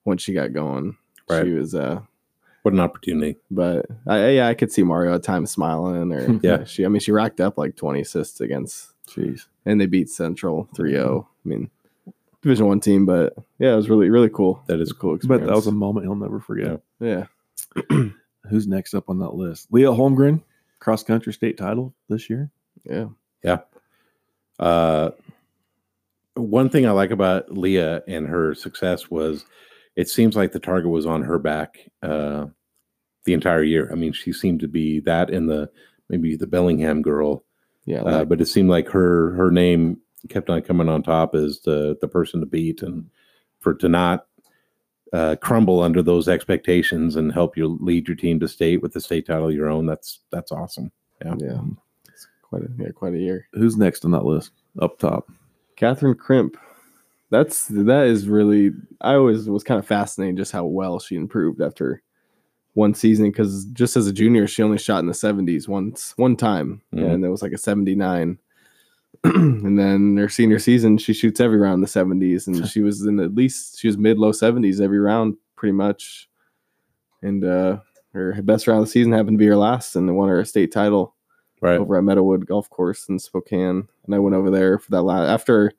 [0.04, 0.97] once she got going
[1.30, 1.45] Right.
[1.45, 1.99] she was uh
[2.63, 3.36] What an opportunity!
[3.51, 6.63] but I, yeah i could see mario at times smiling or Yeah.
[6.63, 9.46] she i mean she racked up like 20 assists against Jeez.
[9.65, 11.70] and they beat central 3-0 i mean
[12.41, 15.48] division one team but yeah it was really really cool That is cool experience bet
[15.50, 16.82] that was a moment he'll never forget.
[17.00, 17.26] Yeah.
[17.89, 18.10] yeah
[18.50, 19.70] Who's next up on that list?
[19.72, 20.44] Leah Holmgren,
[20.80, 22.52] cross country state title this year.
[22.84, 23.08] Yeah.
[23.44, 23.60] Yeah
[24.60, 25.10] Uh,
[26.36, 29.46] one thing I like about Leah and her success was
[29.96, 32.48] it seems like the target was on her back uh,
[33.24, 33.89] the entire year.
[33.91, 35.70] I mean, she seemed to be that in the
[36.10, 37.45] maybe the Bellingham girl,
[37.86, 41.60] yeah uh, but it seemed like her her name kept on coming on top as
[41.62, 43.10] the the person to beat and
[43.60, 44.28] for to not
[45.13, 49.00] uh, crumble under those expectations and help you lead your team to state with the
[49.00, 49.86] state title of your own.
[49.86, 50.91] That's that's awesome.
[51.24, 51.62] yeah
[52.10, 54.52] It's quite a yeah quite a year Who's next on that list?
[54.82, 55.32] Up top.
[55.78, 56.58] Catherine Crimp.
[57.32, 58.71] That's that is really.
[59.02, 62.02] I always was kind of fascinated just how well she improved after
[62.76, 66.36] one season because just as a junior she only shot in the 70s once one
[66.36, 67.10] time Mhm.
[67.12, 68.38] and it was like a 79
[69.24, 73.04] and then her senior season, she shoots every round in the 70s, and she was
[73.08, 76.30] in at least she was mid low 70s every round, pretty much.
[77.24, 77.80] And uh,
[78.14, 80.46] her best round of the season happened to be her last, and won her a
[80.46, 81.16] state title
[81.62, 81.80] Right.
[81.80, 83.88] over at Meadowood Golf Course in Spokane.
[84.06, 85.72] And I went over there for that last after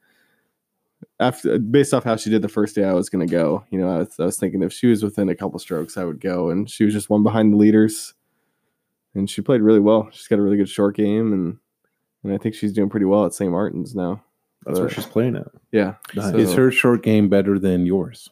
[1.21, 3.65] after based off how she did the first day I was gonna go.
[3.71, 6.05] You know, I was, I was thinking if she was within a couple strokes, I
[6.05, 6.51] would go.
[6.51, 8.15] And she was just one behind the leaders.
[9.15, 10.09] And she played really well.
[10.13, 11.59] She's got a really good short game and
[12.25, 13.51] and I think she's doing pretty well at St.
[13.51, 14.23] Martin's now.
[14.65, 15.47] That's where she's playing at.
[15.71, 15.95] Yeah.
[16.15, 16.33] Nice.
[16.33, 18.29] so- Is her short game better than yours?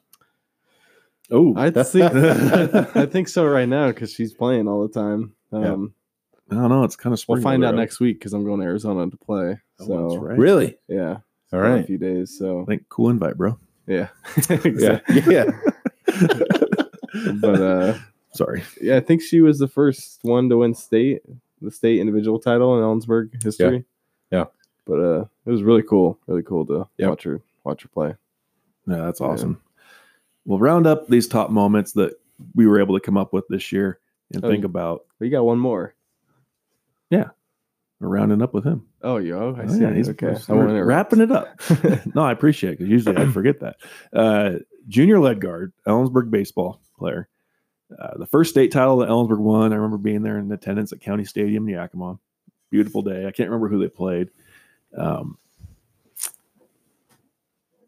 [1.31, 2.12] Oh, I think
[2.97, 5.33] I think so right now because she's playing all the time.
[5.53, 5.73] Yeah.
[5.73, 5.94] Um,
[6.51, 6.85] I don't know.
[6.85, 9.59] It's kind of We'll find out next week because I'm going to Arizona to play.
[9.81, 10.38] Oh, So that's right.
[10.38, 10.77] Really?
[10.88, 11.18] yeah,
[11.54, 12.36] All in a few days.
[12.36, 13.58] So I think cool invite, bro.
[13.86, 14.08] yeah,
[14.64, 15.00] Yeah.
[15.08, 15.50] Yeah.
[17.40, 17.98] But uh,
[18.34, 18.62] Sorry.
[18.80, 21.22] yeah, I think she was the first one to win state,
[21.62, 23.84] the state individual title in Ellensburg history.
[24.30, 24.38] Yeah.
[24.38, 24.44] yeah.
[24.86, 27.08] But uh, it was really cool, really cool to Yep.
[27.08, 28.14] watch her watch her play.
[28.86, 29.26] Yeah, that's Yeah.
[29.28, 29.60] awesome.
[30.44, 32.14] We'll round up these top moments that
[32.54, 33.98] we were able to come up with this year
[34.34, 35.94] and Oh, think about We got one more.
[37.10, 37.28] Yeah.
[38.00, 38.86] We're rounding up with him.
[39.04, 39.80] Oh, yo, Oh, I Oh, see.
[39.82, 40.34] yeah, he's okay.
[40.48, 41.60] I we're wrapping it up.
[42.14, 43.76] no, I appreciate it because usually I forget that.
[44.12, 44.54] Uh,
[44.88, 47.28] junior lead guard, Ellensburg baseball player.
[47.96, 49.72] Uh, the first state title that Ellensburg won.
[49.72, 52.18] I remember being there in attendance at County Stadium in Yakima.
[52.70, 53.26] Beautiful day.
[53.26, 54.30] I can't remember who they played.
[54.96, 55.38] Um,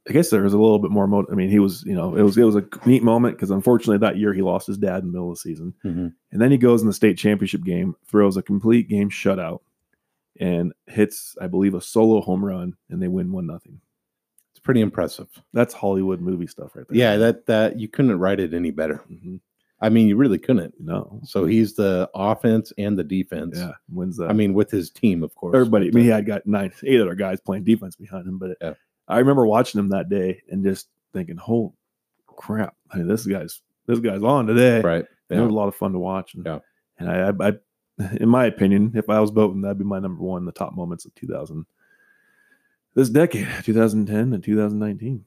[0.08, 1.08] I guess there was a little bit more.
[1.08, 3.50] Mo- I mean, he was, you know, it was it was a neat moment because
[3.50, 6.12] unfortunately that year he lost his dad in the middle of the season, Mhm.
[6.30, 9.60] and then he goes in the state championship game, throws a complete game shutout,
[10.40, 13.80] and hits, I believe, a solo home run, and they win one nothing.
[14.52, 15.28] It's pretty impressive.
[15.52, 16.96] That's Hollywood movie stuff right there.
[16.98, 19.02] Yeah, that that you couldn't write it any better.
[19.10, 19.40] Mhm.
[19.80, 20.72] I mean, you really couldn't.
[20.80, 23.58] no, So he's the offense and the defense.
[23.58, 24.30] yeah, wins that.
[24.30, 25.54] I mean, with his team, of course.
[25.54, 25.88] everybody.
[25.88, 28.56] I mean, he uh, had got nine, eight other guys playing defense behind him, but
[28.62, 28.72] Yeah.
[29.06, 31.72] I remember watching him that day and just thinking, "Holy
[32.26, 32.74] crap!
[32.90, 35.04] I mean, this guy's this guy's on today." right.
[35.28, 36.34] And It was a lot of fun to watch.
[36.34, 36.58] And, Yeah.
[36.98, 37.52] and I, I, I,
[38.20, 41.04] in my opinion, if I was voting, that'd be my number one, the top moments
[41.04, 41.64] of 2000,
[42.94, 45.24] this decade, 2010 and 2019.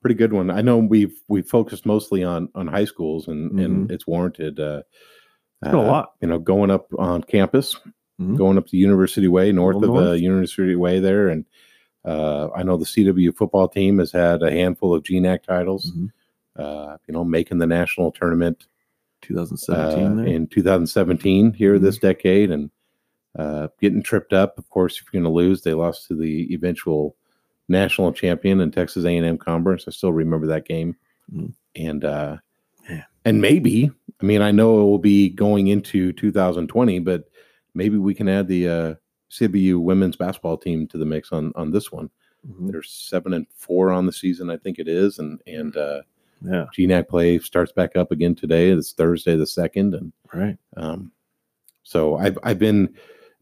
[0.00, 0.50] Pretty good one.
[0.50, 3.92] I know we've we focused mostly on on high schools, and and Mhm.
[3.92, 4.58] it's warranted.
[4.60, 4.82] Uh,
[5.60, 6.12] It's been a uh, lot.
[6.22, 7.76] You know, going up on campus,
[8.20, 8.36] Mhm.
[8.36, 10.20] going up the University Way, north Little of uh, north.
[10.20, 11.44] University Way there, and
[12.04, 15.90] uh, I know the CW football team has had a handful of GNAC titles.
[15.92, 16.10] Mhm.
[16.56, 18.68] Uh, you know, making the national tournament
[19.22, 20.18] 2017.
[20.20, 21.82] uh, in 2017 here Mhm.
[21.82, 22.70] this decade and
[23.38, 24.58] uh, getting tripped up.
[24.58, 27.14] Of course, if you're going to lose, they lost to the eventual
[27.68, 29.84] national champion in Texas A&M-Commerce.
[29.86, 30.96] I still remember that game,
[31.32, 31.52] Mhm.
[31.76, 32.38] and uh,
[32.88, 33.04] Yeah.
[33.24, 37.28] and maybe I mean I know it will be going into 2020, but
[37.74, 38.94] maybe we can add the uh,
[39.30, 42.10] CWU women's basketball team to the mix on on this one.
[42.48, 42.72] Mhm.
[42.72, 46.00] They're seven and four on the season, I think it is, and and uh,
[46.42, 48.70] Yeah, GNAC play starts back up again today.
[48.70, 50.56] It's Thursday the second, and right.
[50.76, 51.12] um,
[51.82, 52.94] so I've I've been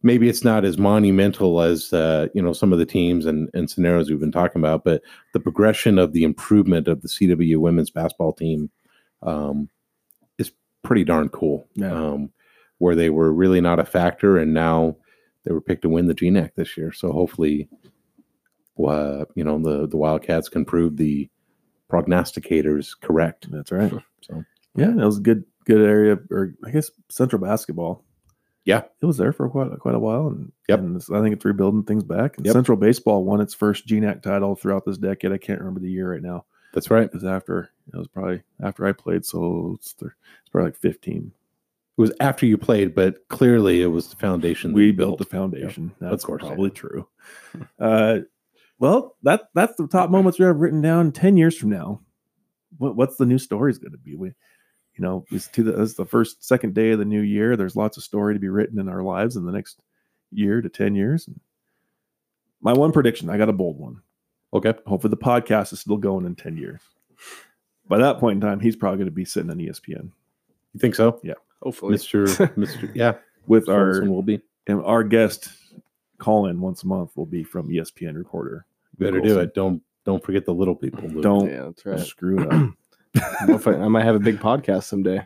[0.02, 3.68] maybe it's not as monumental as uh, you know some of the teams and, and
[3.68, 7.90] scenarios we've been talking about, but the progression of the improvement of the CW women's
[7.90, 8.70] basketball team
[9.22, 9.68] um,
[10.38, 11.68] is pretty darn cool.
[11.74, 11.92] Yeah.
[11.92, 12.30] Um,
[12.78, 14.96] where they were really not a factor, and now
[15.44, 16.92] they were picked to win the GNAC this year.
[16.92, 17.68] So hopefully,
[18.78, 21.28] uh, you know the the Wildcats can prove the
[21.90, 23.50] prognosticators correct.
[23.50, 23.92] That's right.
[24.22, 24.44] So
[24.74, 28.04] Yeah, that was a good good area, or I guess Central Basketball.
[28.64, 28.82] Yeah.
[29.00, 30.78] it was there for quite quite a while, and, Yep.
[30.80, 32.36] and I think it's rebuilding things back.
[32.36, 32.52] And Yep.
[32.54, 35.30] Central Baseball won its first GNAC title throughout this decade.
[35.32, 36.44] I can't remember the year right now.
[36.72, 37.04] that's right.
[37.06, 40.76] It was after it was probably after I played, so it's, thir- it's probably like
[40.80, 41.30] fifteen.
[41.96, 44.72] It was after you played, but clearly it was the foundation.
[44.74, 45.92] We you built the foundation.
[46.00, 46.48] That's course, yeah.
[46.48, 47.06] probably true.
[47.78, 48.18] Uh,
[48.78, 51.12] well, that that's the top moments we have written down.
[51.12, 52.00] Ten years from now,
[52.78, 54.14] what what's the new stories going to be?
[54.14, 57.56] We, you know, it's to the, it's the first second day of the new year.
[57.56, 59.80] There's lots of story to be written in our lives in the next
[60.30, 61.28] year to ten years.
[62.60, 64.00] My one prediction, I got a bold one.
[64.54, 64.74] Okay.
[64.86, 66.80] Hopefully, the podcast is still going in ten years.
[67.88, 70.10] By that point in time, he's probably going to be sitting on ESPN
[70.72, 71.20] You think so?
[71.22, 71.34] Yeah.
[71.62, 72.26] Hopefully, Mr.
[72.56, 72.90] Mr.
[72.94, 73.14] Yeah.
[73.46, 74.40] with Our our will be.
[74.66, 75.48] and our guest
[76.18, 78.66] call in once a month will be from ESPN reporter.
[78.98, 79.54] Better do it.
[79.54, 81.08] Don't don't forget the little people.
[81.08, 81.22] Luke.
[81.22, 82.00] Don't yeah, that's right.
[82.00, 83.48] screw it up.
[83.48, 85.16] What I, I might have a big podcast someday,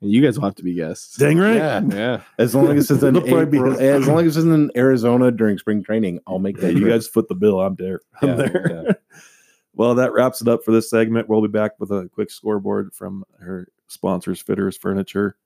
[0.00, 1.16] and you guys will have to be guests.
[1.16, 1.56] Dang right.
[1.56, 1.80] Yeah.
[1.88, 4.70] Yeah, As long as it's in It'll probably be- April, as long as it's in
[4.76, 6.74] Arizona during spring training, I'll make Yeah, that.
[6.76, 7.60] you guys foot the bill.
[7.60, 8.00] I'm there.
[8.20, 8.84] I'm Yeah, there.
[8.86, 8.92] yeah.
[9.74, 11.28] well, that wraps it up for this segment.
[11.28, 15.36] We'll be back with a quick scoreboard from her sponsors, Fitters Furniture.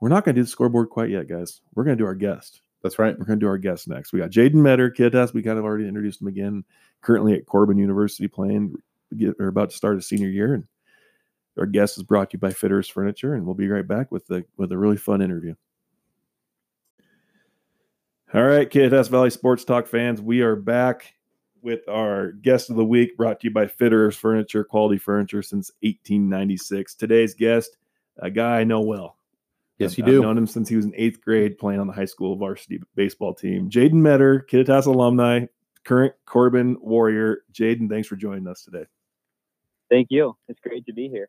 [0.00, 1.60] We're not going to do the scoreboard quite yet, guys.
[1.74, 2.60] We're going to do our guest.
[2.82, 3.18] That's right.
[3.18, 4.12] We're going to do our guests next.
[4.12, 5.34] We got Jaden Metter, Kittitas.
[5.34, 6.64] We kind of already introduced him again.
[7.02, 8.74] Currently at Corban University playing.
[9.16, 10.54] Get, are about to start a senior year.
[10.54, 10.64] And
[11.58, 13.34] our guest is brought to you by Fitters Furniture.
[13.34, 15.54] And we'll be right back with the with a really fun interview.
[18.34, 21.14] All right, Kittitas Valley Sports Talk fans, we are back
[21.62, 25.70] with our guest of the week brought to you by Fitters Furniture, quality furniture since
[25.80, 26.94] 1896.
[26.94, 27.76] Today's guest,
[28.18, 29.17] a guy I know well.
[29.78, 30.22] Yes, you I've do.
[30.22, 33.34] known him since he was in eighth grade playing on the high school varsity baseball
[33.34, 33.70] team.
[33.70, 35.46] Jaden Metter, Kittitas alumni,
[35.84, 37.44] current Corban Warrior.
[37.52, 38.84] Jaden, thanks for joining us today.
[39.90, 40.36] Thank you.
[40.48, 41.28] It's great to be here.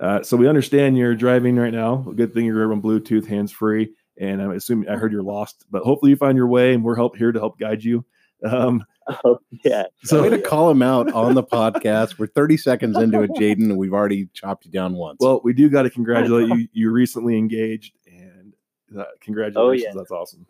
[0.00, 1.96] Uh, so we understand you're driving right now.
[1.96, 5.82] Good thing you're on Bluetooth, hands free, and I'm assuming I heard you're lost, but
[5.82, 8.04] hopefully you find your way, and we're help here to help guide you.
[8.44, 8.84] Um,
[9.24, 9.84] Oh, yeah.
[10.04, 12.18] So way so to call him out on the podcast.
[12.18, 15.16] We're 30 seconds into it, Jaden, and we've already chopped you down once.
[15.20, 16.68] well, we do got to congratulate you.
[16.72, 18.54] You recently engaged, and
[18.96, 19.86] uh, congratulations.
[19.88, 19.98] yeah.
[19.98, 20.46] That's awesome.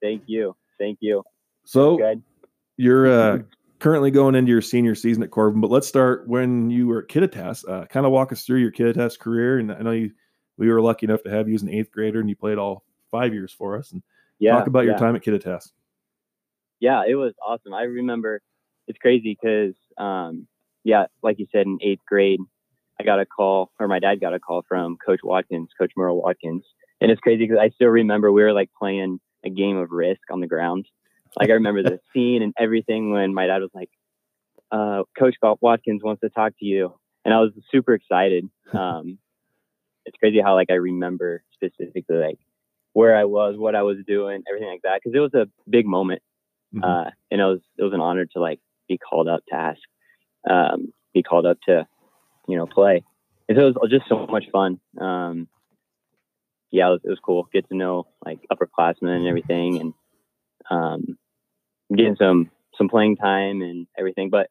[0.00, 0.54] Thank you.
[0.78, 1.24] Thank you.
[1.64, 2.22] So Good.
[2.76, 3.38] You're uh,
[3.80, 7.08] currently going into your senior season at Corban, but let's start when you were at
[7.08, 7.68] Kittitas.
[7.68, 9.58] Uh, kind of walk us through your Kittitas career.
[9.58, 10.12] And I know you,
[10.56, 12.84] we were lucky enough to have you as an eighth grader, and you played all
[13.10, 13.90] five years for us.
[13.92, 14.02] And
[14.38, 14.52] Yeah.
[14.52, 15.72] talk about your time at Kittitas.
[16.80, 17.74] Yeah, it was awesome.
[17.74, 18.40] I remember
[18.88, 20.46] it's crazy because, um,
[20.82, 22.40] yeah, like you said, in eighth grade,
[22.98, 26.20] I got a call, or my dad got a call from Coach Watkins, Coach Merle
[26.20, 26.64] Watkins.
[27.00, 30.20] And it's crazy because I still remember we were like playing a game of Risk
[30.30, 30.86] on the ground.
[31.38, 33.90] Like I remember the scene and everything when my dad was like,
[34.72, 36.94] uh, Coach Watkins wants to talk to you.
[37.24, 38.48] And I was super excited.
[38.72, 39.18] Um,
[40.06, 42.38] it's crazy how like I remember specifically like
[42.92, 45.02] where I was, what I was doing, everything like that.
[45.02, 46.22] Cause it was a big moment
[46.74, 46.84] Mhm.
[46.84, 49.80] uh, and it was it was an honor to like be called up to ask,
[50.48, 51.86] um, be called up to,
[52.48, 53.04] you know, play.
[53.48, 54.80] And so it was just so much fun.
[54.98, 55.48] Um,
[56.70, 57.48] yeah, it was, it was cool.
[57.52, 59.94] Get to know like upperclassmen and everything, and
[60.70, 61.18] um,
[61.94, 64.30] getting some some playing time and everything.
[64.30, 64.48] But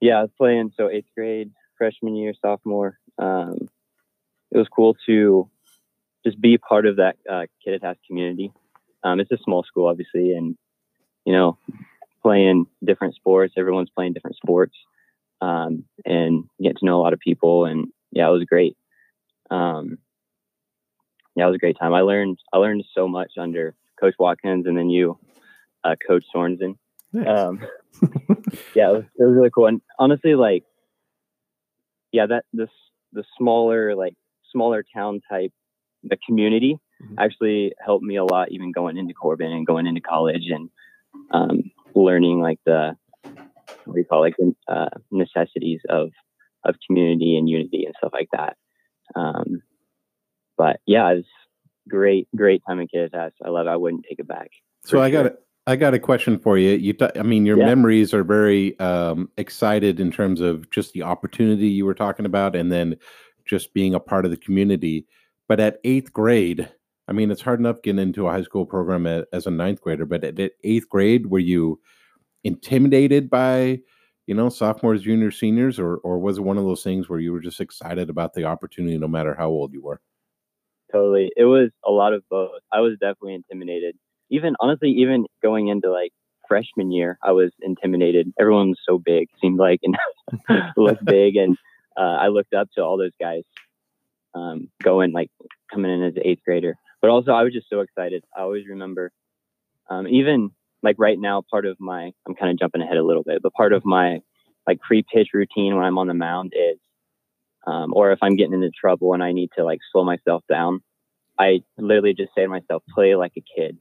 [0.00, 2.98] yeah, I was playing so eighth grade, freshman year, sophomore.
[3.18, 3.68] Um,
[4.50, 5.48] it was cool to
[6.24, 8.52] just be part of that uh, Kittitas community.
[9.04, 10.56] Um, it's a small school, obviously, and
[11.26, 11.58] you know,
[12.22, 13.54] playing different sports.
[13.58, 14.76] Everyone's playing different sports,
[15.42, 17.66] um, and get to know a lot of people.
[17.66, 18.76] And yeah, it was great.
[19.50, 19.98] Um,
[21.36, 21.94] yeah, it was a great time.
[21.94, 25.18] I learned I learned so much under Coach Watkins, and then you,
[25.84, 26.76] uh, Coach Sorensen.
[27.12, 27.28] Nice.
[27.28, 27.60] Um,
[28.74, 29.66] yeah, it was, it was really cool.
[29.66, 30.64] And honestly, like,
[32.12, 32.70] yeah, that this
[33.12, 34.14] the smaller like
[34.52, 35.52] smaller town type,
[36.02, 37.14] the community Mhm.
[37.18, 40.70] actually helped me a lot, even going into Corban and going into college and
[41.32, 41.62] um,
[41.94, 42.96] learning like the
[43.84, 46.10] what do you call it, like the uh, necessities of
[46.64, 48.56] of community and unity and stuff like that.
[49.14, 49.62] Um,
[50.56, 51.28] but yeah, it's
[51.88, 53.32] great, great time in Kittitas.
[53.44, 53.66] I love.
[53.66, 53.70] it.
[53.70, 54.50] I wouldn't take it back.
[54.84, 56.70] So I got a, I got a question for you.
[56.70, 57.66] You, t- I mean, your Yeah.
[57.66, 62.56] memories are very um, excited in terms of just the opportunity you were talking about,
[62.56, 62.96] and then
[63.44, 65.06] just being a part of the community.
[65.48, 66.68] But at eighth grade,
[67.08, 70.06] I mean, it's hard enough getting into a high school program as a ninth grader.
[70.06, 71.80] But at, at eighth grade, were you
[72.44, 73.80] intimidated by,
[74.26, 77.32] you know, sophomores, juniors, seniors, or or was it one of those things where you
[77.32, 80.00] were just excited about the opportunity, no matter how old you were?
[80.92, 81.30] Totally.
[81.36, 82.60] It was a lot of both.
[82.72, 83.96] I was definitely intimidated.
[84.30, 86.12] Even honestly, even going into like
[86.48, 88.32] freshman year, I was intimidated.
[88.38, 89.96] Everyone was so big, seemed like, and
[90.76, 91.36] looked big.
[91.36, 91.56] And
[91.96, 93.42] uh, I looked up to all those guys
[94.34, 95.30] um, going, like,
[95.72, 96.76] coming in as an eighth grader.
[97.00, 98.24] But also, I was just so excited.
[98.36, 99.12] I always remember,
[99.88, 100.50] um, even
[100.82, 103.52] like right now, part of my, I'm kind of jumping ahead a little bit, but
[103.52, 104.20] part of my
[104.66, 106.78] like pre pitch routine when I'm on the mound is
[107.66, 110.80] um, or if I'm getting into trouble and I need to like slow myself down,
[111.38, 113.76] I literally just say to myself, play like a kid.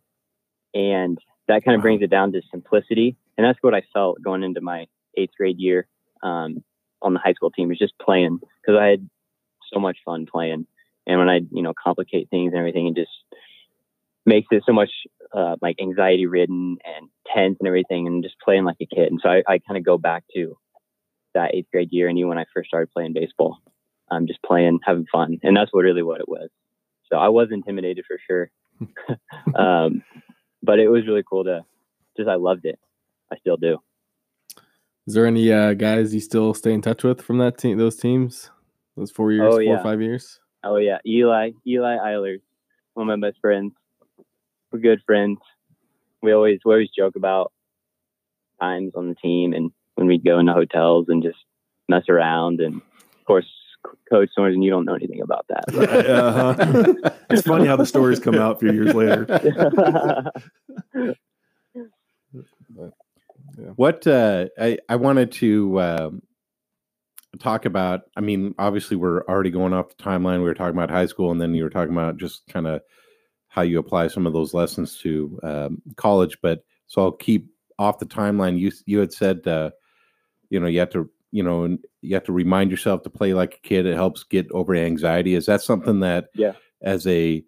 [0.73, 3.15] And that kind of brings it down to simplicity.
[3.37, 5.87] And that's what I felt going into my eighth grade year
[6.23, 6.63] um,
[7.01, 9.07] on the high school team was just playing because I had
[9.71, 10.67] so much fun playing.
[11.07, 13.11] And when I, you know, complicate things and everything, it just
[14.25, 14.89] makes it so much
[15.33, 19.11] uh, like anxiety ridden and tense and everything and just playing like a kid.
[19.11, 20.57] And so I, I kind of go back to
[21.35, 23.59] that eighth grade year and even when I first started playing baseball
[24.11, 26.49] um, just playing, having fun, and that's what really what it was.
[27.11, 28.51] So I was intimidated for sure,
[29.55, 30.03] um,
[30.63, 31.65] but it was really cool to
[32.17, 32.79] just I loved it.
[33.31, 33.79] I still do.
[35.07, 37.95] Is there any uh, guys you still stay in touch with from that team, those
[37.95, 38.49] teams,
[38.97, 39.79] those four years, Oh, four yeah.
[39.79, 40.39] or five years?
[40.65, 42.41] Oh yeah, Eli, Eli Eilers,
[42.95, 43.73] one of my best friends.
[44.71, 45.37] We're good friends.
[46.21, 47.51] We always we always joke about
[48.59, 51.37] times on the team and when we'd go into hotels and just
[51.87, 53.45] mess around and of course
[54.09, 55.65] Coach Sorensen, and you don't know anything about that.
[56.09, 57.11] uh-huh.
[57.29, 60.31] it's funny how the stories come out a few years later.
[63.77, 66.21] What uh, I I wanted to um,
[67.37, 68.01] talk about.
[68.15, 70.37] I mean, obviously, we're already going off the timeline.
[70.39, 72.81] We were talking about high school, and then you were talking about just kind of
[73.47, 76.37] how you apply some of those lessons to um, college.
[76.41, 77.47] But so I'll keep
[77.79, 78.59] off the timeline.
[78.59, 79.71] You you had said, uh,
[80.49, 83.55] you know, you have to you know you have to remind yourself to play like
[83.55, 83.85] a kid.
[83.85, 85.35] It helps get over anxiety.
[85.35, 86.53] Is that something that Yeah.
[86.81, 87.43] as a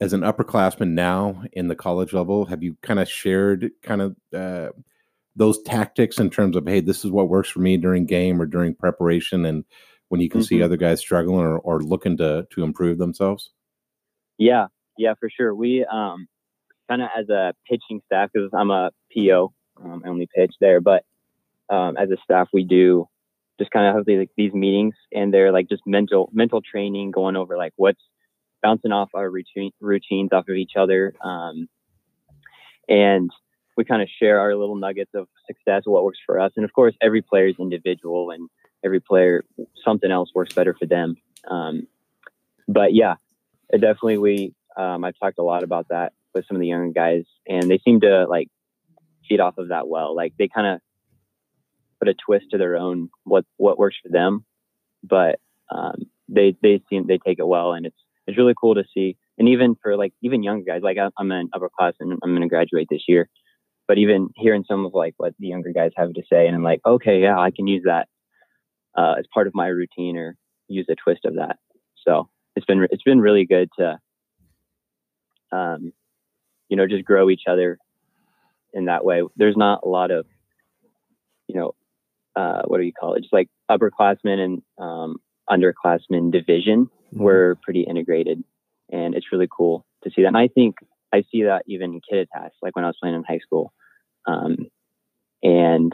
[0.00, 4.16] as an upperclassman now in the college level, have you kind of shared kind of
[4.34, 4.70] uh,
[5.36, 8.46] those tactics in terms of hey, this is what works for me during game or
[8.46, 9.64] during preparation, and
[10.08, 10.64] when you can see Mhm.
[10.64, 13.50] other guys struggling or, or looking to to improve themselves?
[14.38, 14.66] Yeah,
[14.96, 15.54] yeah, for sure.
[15.54, 16.26] We um
[16.88, 19.52] kind of as a pitching staff because I'm a PO,
[19.84, 21.04] um, I only pitch there, but
[21.70, 23.08] um, as a staff we do
[23.60, 27.10] just kind of have these, like, these meetings and they're like just mental mental training,
[27.12, 28.02] going over like what's
[28.62, 31.68] bouncing off our routine routines off of each other, um,
[32.88, 33.30] and
[33.76, 36.72] we kind of share our little nuggets of success, what works for us, and of
[36.72, 38.48] course every player is individual and
[38.84, 39.44] every player
[39.84, 41.16] something else works better for them.
[41.48, 41.86] Um,
[42.68, 43.14] but yeah,
[43.70, 46.92] it definitely we um, I've talked a lot about that with some of the younger
[46.92, 48.48] guys, and they seem to like
[49.28, 50.14] feed off of that well.
[50.14, 50.80] Like they kind of
[51.98, 54.44] put a twist to their own what what works for them,
[55.02, 55.38] but
[55.70, 57.96] um, they they seem they take it well, and it's
[58.26, 59.16] it's really cool to see.
[59.38, 62.30] And even for like even younger guys, like I- I'm an upper class and I'm
[62.30, 63.28] going to graduate this year,
[63.90, 66.62] but even hearing some of like what the younger guys have to say, and I'm
[66.62, 68.06] like, okay, yeah, I can use that
[68.96, 70.36] uh, as part of my routine or
[70.68, 71.56] use a twist of that.
[72.06, 73.98] So it's been it's been really good to
[75.50, 75.92] um,
[76.68, 77.78] you know just grow each other
[78.72, 80.24] in that way there's not a lot of
[81.48, 81.74] you know
[82.36, 85.16] uh, what do you call it just like upperclassmen and um,
[85.50, 87.24] underclassmen division Mm-hmm.
[87.24, 88.40] we're pretty integrated
[88.92, 90.76] and it's really cool to see that and i think
[91.12, 93.72] i see that even in Kittitas, like when i was playing in high school
[94.26, 94.56] um,
[95.42, 95.92] and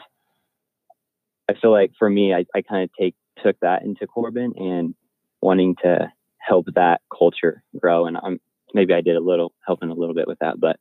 [1.49, 4.95] i feel like for me i, I kind of take took that into Corban and
[5.43, 8.07] wanting to help that culture grow.
[8.07, 8.41] And i'm
[8.75, 10.79] maybe i did a little helping a little bit with that but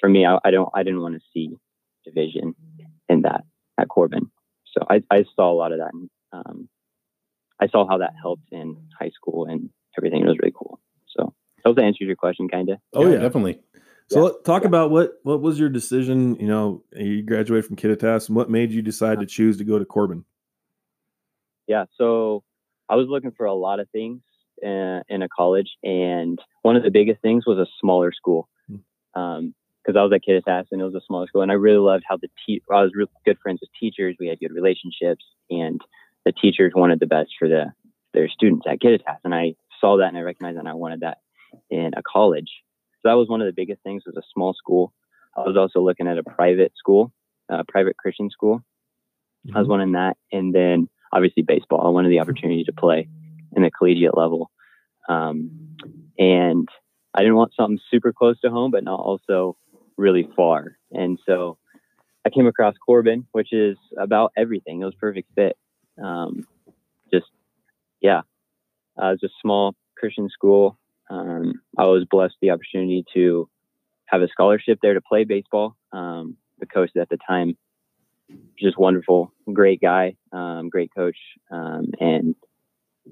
[0.00, 1.50] for me i, I don't i didn't want to see
[2.04, 2.54] division
[3.08, 3.44] in that
[3.78, 4.30] at Corban.
[4.72, 6.68] So i, I saw a lot of that and um,
[7.60, 10.22] i saw how that helped in high school and everything.
[10.22, 10.80] It was really cool.
[11.16, 13.18] So I hope that answers your question kind of Oh yeah.
[13.18, 13.60] definitely.
[14.10, 14.24] So Yeah.
[14.26, 16.36] let- talk about what what was your decision?
[16.36, 19.78] You know, you graduated from Kittitas, and what made you decide to choose to go
[19.78, 20.24] to Corban?
[21.66, 22.44] yeah so
[22.90, 24.20] i was looking for a lot of things
[24.60, 28.76] in, in a college and one of the biggest things was a smaller school Hmm.
[29.18, 31.78] um because i was at Kittitas and it was a smaller school and i really
[31.78, 35.24] loved how the te- i was real good friends with teachers we had good relationships
[35.48, 35.80] and
[36.26, 37.72] the teachers wanted the best for the
[38.12, 41.00] their students at Kittitas and i saw that and i recognized that and i wanted
[41.00, 41.18] that
[41.70, 42.50] in a college
[43.04, 44.92] so that was one of the biggest things was a small school
[45.36, 47.12] i was also looking at a private school
[47.48, 48.64] a private christian school
[49.52, 51.86] I was wanting that, and then obviously baseball.
[51.86, 53.08] I wanted the opportunity to play
[53.54, 54.50] in the collegiate level,
[55.08, 55.76] um,
[56.18, 56.68] and
[57.14, 59.56] I didn't want something super close to home, but not also
[59.96, 60.76] really far.
[60.92, 61.58] And so
[62.24, 64.80] I came across Corban, which is about everything.
[64.80, 65.56] It was perfect fit.
[66.02, 66.46] Um,
[67.12, 67.26] just
[68.00, 68.22] yeah,
[69.00, 70.78] uh, it was a small Christian school.
[71.10, 73.48] Um, I was blessed the opportunity to
[74.06, 75.76] have a scholarship there to play baseball.
[75.92, 77.56] Um, the coach at the time
[78.28, 81.16] was just wonderful, great guy, um, great coach,
[81.50, 82.34] um, and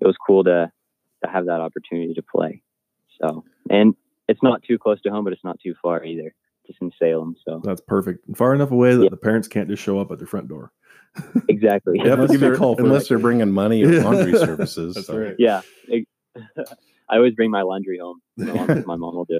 [0.00, 0.70] it was cool to
[1.24, 2.62] to have that opportunity to play.
[3.20, 3.94] So, and
[4.28, 6.34] it's not too close to home, but it's not too far either.
[6.66, 8.26] Just in Salem, so That's perfect.
[8.28, 9.08] And far enough away that Yeah.
[9.10, 10.72] the parents can't just show up at their front door.
[11.48, 11.98] exactly.
[11.98, 14.94] Yeah, Unless give me a they're- call unless they're bringing money or laundry services.
[14.94, 15.18] That's so.
[15.18, 15.34] right.
[15.38, 15.60] yeah.
[17.12, 18.20] It- I always bring my laundry home.
[18.40, 19.38] along with my mom will do.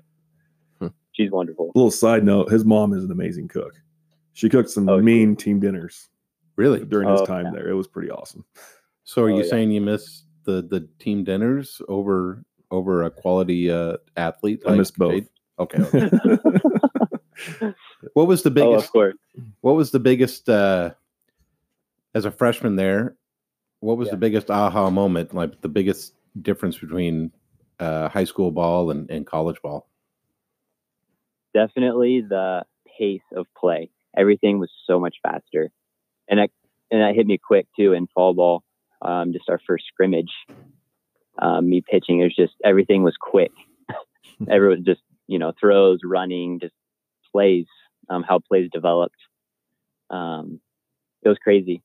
[0.80, 0.88] Hmm.
[1.12, 1.72] She's wonderful.
[1.74, 3.74] little side note: his mom is an amazing cook.
[4.34, 6.08] She cooked some Oh, mean team dinners
[6.56, 6.84] Really?
[6.84, 7.52] during his Oh, time yeah.
[7.52, 7.68] there.
[7.68, 8.44] It was pretty awesome.
[9.04, 9.48] So are Oh, you yeah.
[9.50, 14.62] saying you miss the the team dinners over over a quality uh, athlete?
[14.66, 15.12] I miss both.
[15.12, 15.28] Jade?
[15.58, 15.82] Okay.
[15.94, 17.72] okay.
[18.14, 18.86] what was the oh, biggest?
[18.86, 19.16] of course.
[19.60, 20.90] what was the biggest uh,
[22.14, 23.16] as a freshman there?
[23.80, 24.12] What was Yeah.
[24.12, 25.34] the biggest aha moment?
[25.34, 27.30] Like the biggest difference between
[27.78, 29.88] uh, high school ball and, and college ball?
[31.54, 32.64] definitely the
[32.98, 33.90] pace of play.
[34.16, 35.70] Everything was so much faster,
[36.28, 36.50] and that
[36.90, 38.62] and that hit me quick too in fall ball.
[39.00, 40.30] Um, just our first scrimmage,
[41.38, 42.20] um, me pitching.
[42.20, 43.52] It was just everything was quick.
[44.50, 46.74] Everyone just you know throws, running, just
[47.32, 47.66] plays.
[48.10, 49.16] Um, how plays developed.
[50.10, 50.60] Um,
[51.22, 51.82] it was crazy,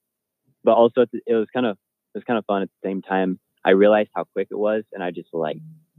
[0.64, 1.78] but also it it was kind of
[2.14, 3.40] it was kind of fun at the same time.
[3.68, 5.58] I realized how quick it was, and I just like,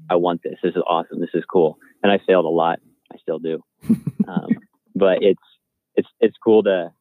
[0.08, 0.54] I want this.
[0.62, 1.20] This is awesome.
[1.20, 1.76] This is cool.
[2.02, 2.78] And I failed a lot.
[3.12, 3.62] I still do.
[4.26, 4.48] um,
[4.94, 5.42] but it's
[5.94, 6.92] it's it's cool to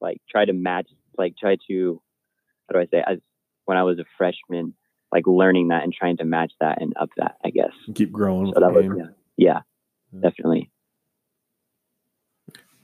[0.00, 0.88] like try to match,
[1.18, 2.00] like try to,
[2.68, 3.02] how do I say?
[3.04, 3.18] As
[3.64, 4.74] when I was a freshman,
[5.10, 7.34] like learning that and trying to match that and up that.
[7.44, 7.72] I guess.
[7.96, 8.52] Keep growing.
[8.54, 9.04] So that was yeah,
[9.36, 9.60] yeah,
[10.12, 10.20] Yeah.
[10.20, 10.70] definitely.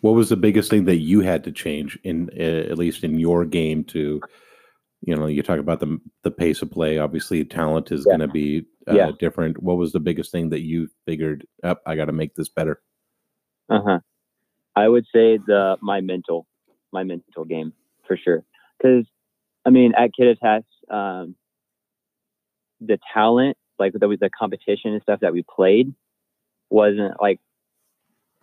[0.00, 3.20] What was the biggest thing that you had to change in uh, at least in
[3.20, 4.20] your game to,
[5.02, 6.98] you know, you talk about the the pace of play.
[6.98, 8.16] Obviously, talent is Yeah.
[8.16, 9.10] going to be uh, Yeah.
[9.18, 9.62] different.
[9.62, 11.46] What was the biggest thing that you figured?
[11.62, 12.82] Up, I got to make this better.
[13.68, 14.00] Uh huh.
[14.76, 16.46] I would say the my mental,
[16.92, 17.72] my mental game
[18.06, 18.44] for sure.
[18.78, 19.06] Because
[19.64, 21.34] I mean, at Kittitas, um,
[22.80, 25.94] the talent, like the the competition and stuff that we played,
[26.68, 27.40] wasn't like.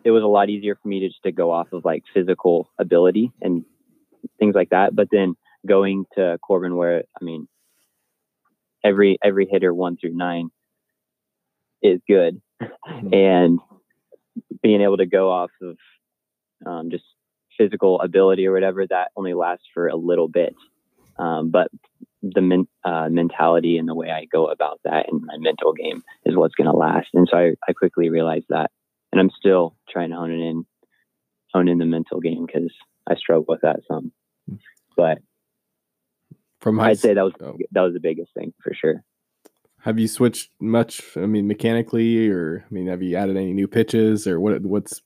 [0.03, 2.70] It was a lot easier for me to just to go off of like physical
[2.80, 3.66] ability and
[4.39, 4.95] things like that.
[4.95, 5.36] But then
[5.68, 7.47] going to Corban, where I mean,
[8.84, 10.49] every every hitter one through nine
[11.82, 12.41] is good,
[13.11, 13.59] and
[14.61, 15.78] being able to go off of
[16.65, 17.03] um, just
[17.57, 20.55] physical ability or whatever that only lasts for a little bit.
[21.18, 21.70] Um, but
[22.22, 26.03] the men- uh, mentality and the way i go about that and my mental game
[26.26, 27.07] is what's going to last.
[27.13, 28.72] And so I, I quickly realized that
[29.11, 30.65] and i'm still trying to hone it in
[31.53, 32.72] hone in the mental game because
[33.07, 34.11] i struggle with that some.
[34.95, 35.20] But
[36.68, 37.57] From high i'd say that was oh.
[37.72, 39.03] that was the biggest thing for sure
[39.82, 41.01] Have you switched much?
[41.15, 44.61] I mean, mechanically, or I mean, have you added any new pitches, or what?
[44.63, 45.01] What's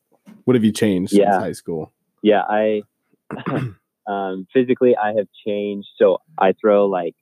[0.45, 1.33] what have you changed Yeah.
[1.33, 1.93] since high school?
[2.23, 2.81] yeah i
[4.07, 7.15] um physically i have changed so i throw like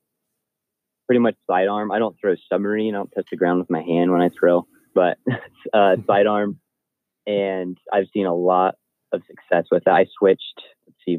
[1.08, 4.12] pretty much sidearm i don't throw submarine i don't touch the ground with my hand
[4.12, 5.18] when i throw but
[5.74, 6.60] uh sidearm
[7.26, 8.76] and i've seen a lot
[9.12, 11.18] of success with that i switched let's see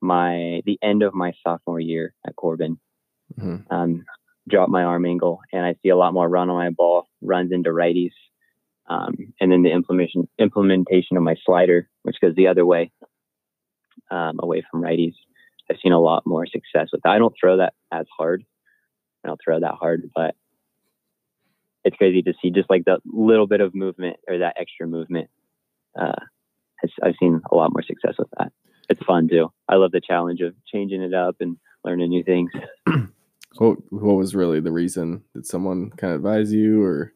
[0.00, 2.78] my the end of my sophomore year at Corban
[3.38, 3.64] Mhm.
[3.70, 4.04] um
[4.48, 7.50] drop my arm angle and i see a lot more run on my ball runs
[7.50, 8.12] into righties
[8.88, 12.92] um, and then the implementation implementation of my slider, which goes the other way,
[14.10, 15.14] um, away from righties.
[15.68, 17.10] I've seen a lot more success with that.
[17.10, 18.44] I don't throw that as hard.
[19.24, 20.36] I don't throw that hard, but
[21.84, 25.30] it's crazy to see just like that little bit of movement or that extra movement.
[25.98, 26.22] Uh,
[26.80, 28.52] has, I've seen a lot more success with that.
[28.88, 29.52] It's fun too.
[29.68, 32.50] I love the challenge of changing it up and learning new things.
[33.58, 35.22] What What was really the reason?
[35.34, 37.12] Did someone kind of advise you, or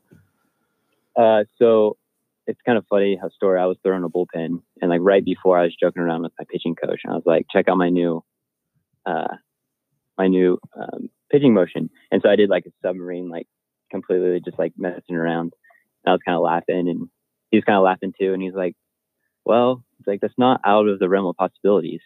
[1.16, 1.98] Uh, so
[2.46, 5.58] it's kind of funny how story I was throwing a bullpen and like right before
[5.58, 7.90] I was joking around with my pitching coach and I was like, check out my
[7.90, 8.24] new,
[9.06, 9.36] uh,
[10.18, 11.90] my new um, pitching motion.
[12.10, 13.46] And so I did like a submarine, like
[13.90, 15.52] completely just like messing around.
[16.04, 17.08] And I was kind of laughing and
[17.50, 18.32] he was kind of laughing too.
[18.32, 18.74] And he's like,
[19.50, 22.00] well, it's like, that's not out of the realm of possibilities.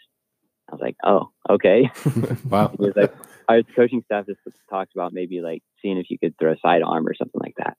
[0.70, 1.90] I was like, oh, okay.
[2.48, 2.68] Wow.
[2.78, 3.14] He was like,
[3.50, 4.40] our coaching staff just
[4.70, 7.76] talked about maybe like seeing if you could throw a sidearm or something like that.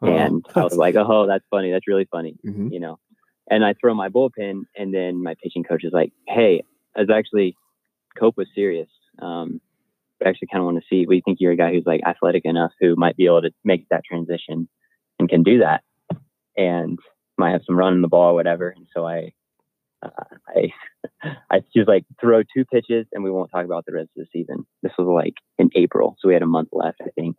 [0.00, 1.72] And I was like, oh, that's funny.
[1.72, 2.70] That's really funny, Mhm.
[2.72, 3.00] you know.
[3.50, 6.62] And I throw my bullpen, and then my pitching coach is like, hey,
[6.96, 7.56] I was actually,
[8.16, 8.88] Cope was serious.
[9.18, 9.60] Um,
[10.24, 12.44] I actually kind of want to see, we think you're a guy who's like athletic
[12.44, 14.68] enough who might be able to make that transition
[15.18, 15.82] and can do that
[16.56, 16.98] and
[17.38, 18.70] might have some run in the ball or whatever.
[18.70, 19.32] And so I,
[20.02, 20.10] uh,
[20.48, 20.72] I,
[21.50, 24.26] I was like, throw two pitches and we won't talk about the rest of the
[24.32, 24.66] season.
[24.82, 26.16] This was like in April.
[26.20, 27.36] So we had a month left, I think.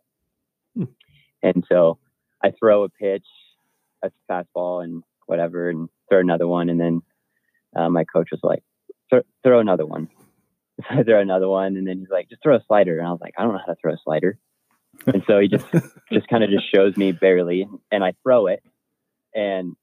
[0.76, 0.84] Hmm.
[1.42, 1.98] And so
[2.42, 3.26] I throw a pitch,
[4.02, 6.68] a fastball and whatever, and throw another one.
[6.68, 7.02] And then
[7.76, 8.62] uh, my coach was like,
[9.10, 10.08] "Throw- throw another one.
[10.80, 11.76] So I throw another one.
[11.76, 12.98] And then he's like, just throw a slider.
[12.98, 14.38] And I was like, I don't know how to throw a slider.
[15.06, 15.66] And so he just,
[16.12, 17.68] just kind of just shows me barely.
[17.90, 18.62] And I throw it.
[19.34, 19.76] And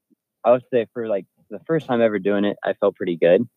[0.48, 3.42] I would say for like the first time ever doing it, I felt pretty good.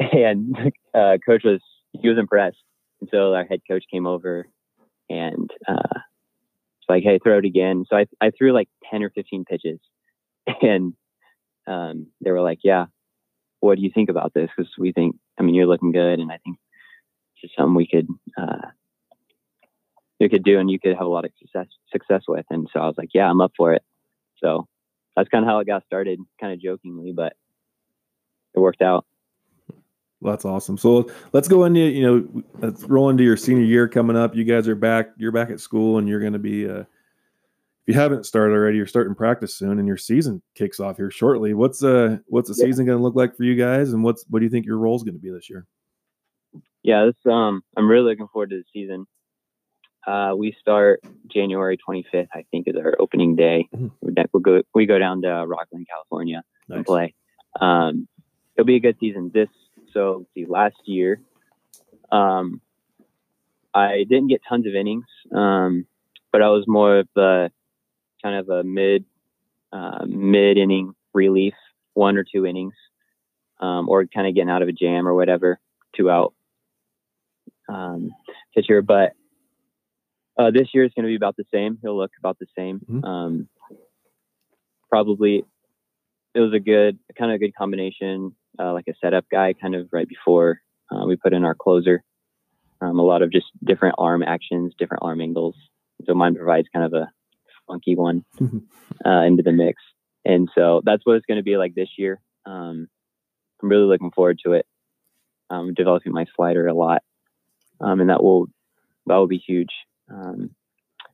[0.00, 0.56] And
[0.94, 1.60] uh, coach was,
[1.92, 2.56] he was impressed.
[3.00, 4.46] And so our head coach came over
[5.10, 7.84] and uh, it's like, hey, throw it again.
[7.86, 9.78] So I, I threw like 10 or 15 pitches.
[10.62, 10.94] And
[11.66, 12.86] um, they were like, yeah,
[13.60, 14.48] what do you think about this?
[14.56, 16.18] Because we think, I mean, you're looking good.
[16.18, 16.56] And I think
[17.34, 18.08] it's just something we could,
[18.40, 18.68] uh,
[20.18, 22.46] you could do and you could have a lot of success, success with.
[22.48, 23.82] And so I was like, yeah, I'm up for it.
[24.42, 24.66] So
[25.16, 27.34] that's kind of how it got started, kind of jokingly, but
[28.54, 29.04] it worked out.
[30.20, 30.76] Well, that's awesome.
[30.76, 34.34] So let's go into you know let's roll into your senior year coming up.
[34.36, 35.10] You guys are back.
[35.16, 36.68] You're back at school, and you're going to be.
[36.68, 36.84] Uh,
[37.86, 41.10] if you haven't started already, you're starting practice soon, and your season kicks off here
[41.10, 41.54] shortly.
[41.54, 42.66] What's uh what's the Yeah.
[42.66, 44.76] season going to look like for you guys, and what's what do you think your
[44.76, 45.66] role is going to be this year?
[46.82, 49.06] Yeah, this um, I'm really looking forward to the season.
[50.06, 53.68] Uh, we start January 25th, I think, is our opening day.
[53.74, 53.90] Mhm.
[54.00, 57.14] We we'll go we go down to Rocklin, California, and play.
[57.60, 58.08] Um,
[58.56, 59.30] it'll be a good season.
[59.32, 59.48] This
[59.92, 61.20] so let's see, last year,
[62.10, 62.60] um,
[63.74, 65.86] I didn't get tons of innings, um,
[66.32, 67.50] but I was more of the
[68.22, 69.04] kind of a mid
[69.72, 71.54] uh, mid inning relief,
[71.94, 72.74] one or two innings,
[73.60, 75.60] um, or kind of getting out of a jam or whatever,
[75.94, 76.34] two out
[77.68, 78.10] um,
[78.54, 78.82] pitcher.
[78.82, 79.12] But
[80.38, 81.78] uh, this year is going to be about the same.
[81.82, 82.80] He'll look about the same.
[82.80, 83.04] Mhm.
[83.04, 83.48] Um,
[84.88, 85.44] probably
[86.34, 89.74] it was a good kind of a good combination, uh, like a setup guy, kind
[89.74, 90.60] of right before
[90.90, 92.02] uh, we put in our closer.
[92.80, 95.54] Um, a lot of just different arm actions, different arm angles.
[96.06, 97.10] So mine provides kind of a
[97.66, 98.24] funky one
[99.04, 99.82] uh, into the mix,
[100.24, 102.20] and so that's what it's going to be like this year.
[102.46, 102.88] Um,
[103.62, 104.66] I'm really looking forward to it.
[105.50, 107.02] Um, developing my slider a lot,
[107.80, 108.46] um, and that will
[109.06, 109.70] that will be huge.
[110.10, 110.50] Um,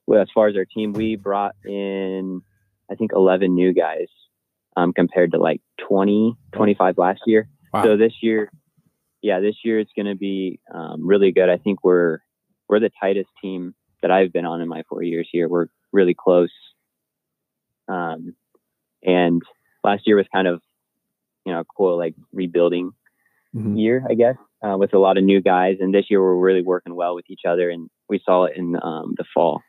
[0.07, 2.43] well, as far as our team, we brought in
[2.91, 4.09] I think 11 new guys
[4.77, 7.49] um, compared to like 20, 25 last year.
[7.73, 7.85] Wow.
[7.85, 8.51] So this year,
[9.23, 11.49] yeah, this year it's going to be um, really good.
[11.49, 12.19] I think we're
[12.69, 15.49] we're the tightest team that I've been on in my four years here.
[15.49, 16.53] We're really close.
[17.89, 18.35] Um,
[19.03, 19.43] and
[19.85, 20.61] last year was kind of,
[21.45, 22.93] you know, cool like rebuilding
[23.55, 23.79] Mhm.
[23.79, 25.77] year, I guess, uh, with a lot of new guys.
[25.81, 28.77] And this year we're really working well with each other, and we saw it in
[28.83, 29.63] um, the fall.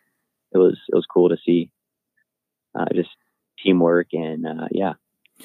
[0.54, 1.70] It was it was cool to see,
[2.76, 3.10] uh, just
[3.64, 4.94] teamwork and uh, yeah,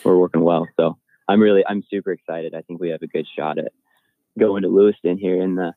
[0.05, 0.67] we're working well.
[0.79, 0.97] So
[1.29, 2.55] I'm really I'm super excited.
[2.55, 3.73] I think we have a good shot at
[4.39, 5.75] going to Lewiston here in the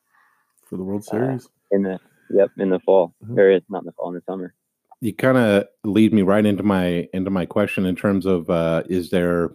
[0.65, 1.49] for the World Uh, Series.
[1.71, 1.99] in the
[2.29, 3.37] yep in the fall Mhm.
[3.37, 4.53] or it's not in the fall in the summer.
[5.01, 8.81] you kind of lead me right into my into my question in terms of uh
[8.89, 9.51] is there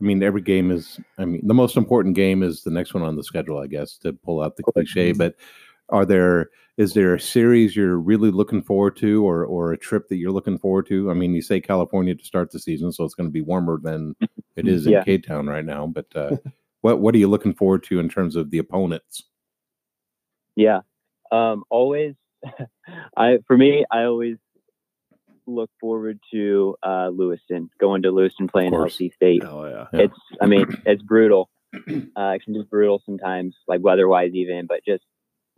[0.00, 3.02] i mean every game is i mean the most important game is the next one
[3.02, 5.34] on the schedule i guess to pull out the cliche but
[5.88, 10.08] are there is there a series you're really looking forward to or or a trip
[10.08, 13.04] that you're looking forward to i mean you say california to start the season so
[13.04, 14.14] it's going to be warmer than
[14.56, 15.04] it is in Yeah.
[15.04, 16.36] k-town right now but uh
[16.82, 19.24] what what are you looking forward to in terms of the opponents
[20.56, 20.80] Yeah.
[21.32, 22.14] Um, always,
[23.16, 24.36] I for me, I always
[25.54, 28.96] look forward to uh, Lewiston, going to Lewiston, playing course.
[28.96, 29.42] LC State.
[29.44, 29.86] Oh yeah.
[29.92, 30.06] Yeah.
[30.06, 31.50] It's, I mean, it's brutal.
[31.72, 34.66] Uh, it can be brutal sometimes, like weather-wise, even.
[34.66, 35.04] But just,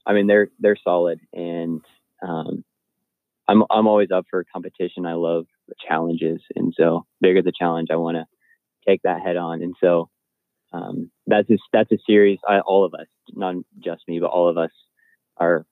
[0.06, 1.80] I mean, they're they're solid, and
[2.26, 2.64] um,
[3.48, 5.06] I'm I'm always up for competition.
[5.06, 8.26] I love the challenges, and so bigger the challenge, I want to
[8.86, 9.62] take that head on.
[9.62, 10.10] And so
[10.72, 12.38] um, that's a, that's a series.
[12.48, 14.70] I, all of us, not just me, but all of us,
[15.36, 15.64] our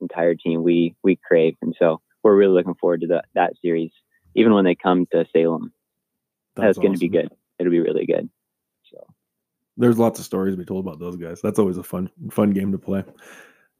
[0.00, 3.90] entire team, we we crave, and so we're really looking forward to that that series.
[4.34, 5.72] Even when they come to Salem,
[6.54, 7.30] that's, going to be good.
[7.58, 8.28] It'll be really good.
[8.90, 9.04] So
[9.76, 11.40] There's lots of stories to be told about those guys.
[11.40, 13.04] That's always a fun fun game to play.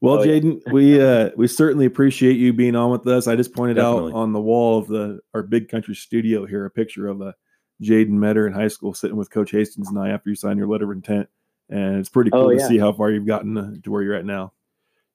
[0.01, 0.39] Well, Oh, yeah.
[0.39, 3.27] Jaden, we uh we certainly appreciate you being on with us.
[3.27, 4.13] I just pointed Definitely.
[4.13, 7.35] out on the wall of the our big country studio here a picture of a
[7.81, 10.67] Jaden Metter in high school sitting with Coach Hastings and I after you signed your
[10.67, 11.29] letter of intent.
[11.69, 14.15] And it's pretty cool Oh, to see how far you've gotten uh, to where you're
[14.15, 14.53] at now.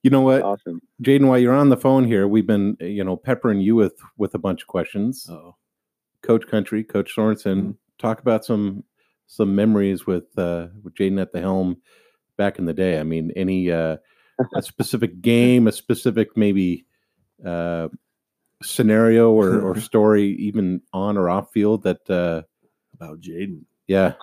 [0.04, 0.80] You know what awesome.
[1.02, 4.34] Jaden, while you're on the phone here, we've been, you know, peppering you with with
[4.34, 5.26] a bunch of questions.
[5.28, 5.56] Oh,
[6.22, 7.76] Coach Country, Coach Sorensen, Mhm.
[7.98, 8.84] talk about some
[9.26, 11.80] some memories with uh with Jaden at the helm
[12.36, 13.00] back in the day.
[13.00, 13.96] I mean, any uh
[14.54, 16.86] a specific game, a specific maybe
[17.44, 17.88] uh
[18.62, 22.42] scenario or or story, even on or off field that uh
[22.94, 23.62] about Jaden.
[23.88, 24.14] yeah.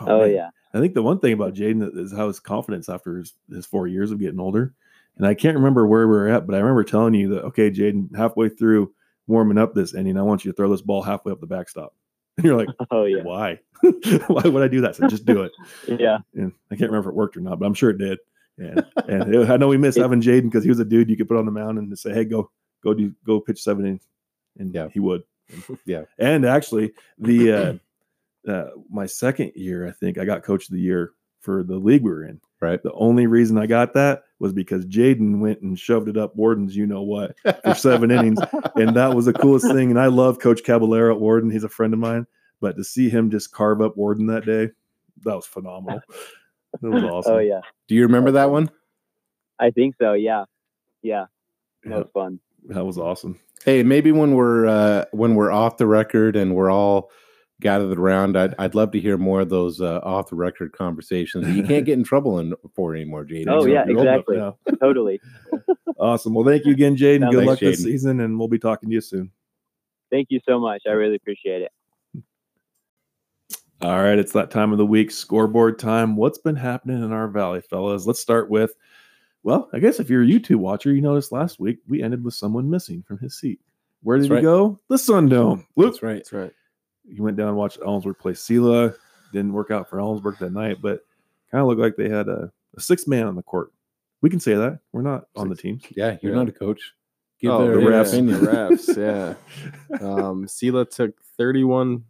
[0.00, 0.30] Oh, man.
[0.34, 0.50] yeah.
[0.76, 3.86] I think the one thing about Jaden is how his confidence after his, his four
[3.86, 4.74] years of getting older.
[5.16, 7.70] And I can't remember where we were at, but I remember telling you that, okay,
[7.70, 8.92] Jaden, halfway through
[9.26, 11.94] warming up this inning, I want you to throw this ball halfway up the backstop.
[12.36, 13.22] And you're like, Oh yeah.
[13.22, 13.58] why?
[14.26, 14.94] why would I do that?
[14.96, 15.52] So just do it.
[16.00, 16.18] Yeah.
[16.34, 18.18] And I can't remember if it worked or not, but I'm sure it did.
[18.58, 21.16] And, and it- I know we miss having Jaden because he was a dude you
[21.16, 22.50] could put on the mound and just say, hey, go,
[22.84, 24.06] go do, go pitch seven innings.
[24.58, 24.88] And Yeah.
[24.92, 25.22] he would.
[25.86, 26.02] Yeah.
[26.18, 27.74] And actually, the, uh,
[28.46, 32.02] uh, my second year, I think I got coach of the year for the league
[32.02, 32.40] we were in.
[32.60, 32.82] Right.
[32.82, 36.74] The only reason I got that was because Jaden went and shoved it up Warden's,
[36.74, 38.38] you know what, for seven innings.
[38.76, 39.90] And that was the coolest thing.
[39.90, 41.50] And I love Coach Caballero at Warden.
[41.50, 42.26] He's a friend of mine.
[42.60, 44.70] But to see him just carve up Warden that day,
[45.24, 46.00] that was phenomenal.
[46.82, 47.34] It was awesome.
[47.34, 47.60] Oh yeah.
[47.88, 48.70] Do you remember that one?
[49.58, 50.14] I think so.
[50.14, 50.44] Yeah.
[51.02, 51.26] Yeah.
[51.84, 52.40] That Yeah, was fun.
[52.68, 53.38] that was awesome.
[53.64, 57.10] Hey, maybe when we're uh when we're off the record and we're all
[57.60, 61.48] gathered around, I'd I'd love to hear more of those uh, off the record conversations.
[61.56, 63.46] You can't get in trouble in for anymore, Jaden.
[63.48, 64.76] Oh, So- yeah, You're enough exactly.
[64.80, 65.20] Totally.
[65.98, 66.34] Awesome.
[66.34, 67.20] Well, thank you again, Jaden.
[67.20, 69.30] Sounds Good like luck this season, and we'll be talking to you soon.
[70.10, 70.82] Thank you so much.
[70.86, 71.72] I really appreciate it.
[73.80, 76.14] All right, it's that time of the week, scoreboard time.
[76.16, 78.06] What's been happening in our valley, fellas?
[78.06, 78.74] Let's start with,
[79.42, 82.34] well, I guess if you're a YouTube watcher, you noticed last week we ended with
[82.34, 83.60] someone missing from his seat.
[84.02, 84.42] Where did That's he right.
[84.42, 84.78] go?
[84.88, 85.66] The Sun Dome.
[85.76, 85.92] Whoop.
[85.92, 86.14] That's right.
[86.16, 86.52] That's right.
[87.12, 88.92] He went down and watched Ellensburg play Selah.
[89.32, 91.00] Didn't work out for Ellensburg that night, but
[91.50, 93.72] kind of looked like they had a, a sixth man on the court.
[94.22, 95.80] We can say that we're not on the team.
[95.96, 96.38] Yeah, you're Yeah.
[96.38, 96.94] not a coach.
[97.40, 98.08] Give Oh, their the refs.
[98.08, 98.40] opinion.
[98.44, 100.00] The refs, yeah.
[100.00, 102.02] Um, Selah took 31.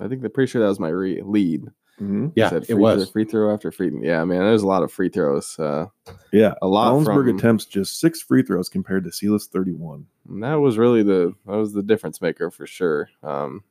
[0.00, 1.66] I think they're pretty sure that was my re- lead.
[2.00, 2.32] Mhm.
[2.36, 3.04] Yeah, Said it was.
[3.04, 3.90] Throw, free throw after free.
[4.02, 5.58] Yeah, man, there's a lot of free throws.
[5.58, 5.86] Uh,
[6.32, 10.06] Yeah, a lot Ellensburg from, attempts just six free throws compared to Selah's 31.
[10.28, 13.08] and that was really the that was the difference maker for sure.
[13.24, 13.64] Um,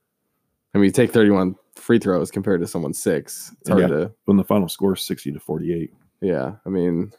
[0.77, 3.51] I mean, you take 31 free throws compared to someone's six.
[3.61, 3.87] It's hard Yeah.
[3.87, 5.91] to When the final score is 60 to 48.
[6.21, 7.11] Yeah, I mean,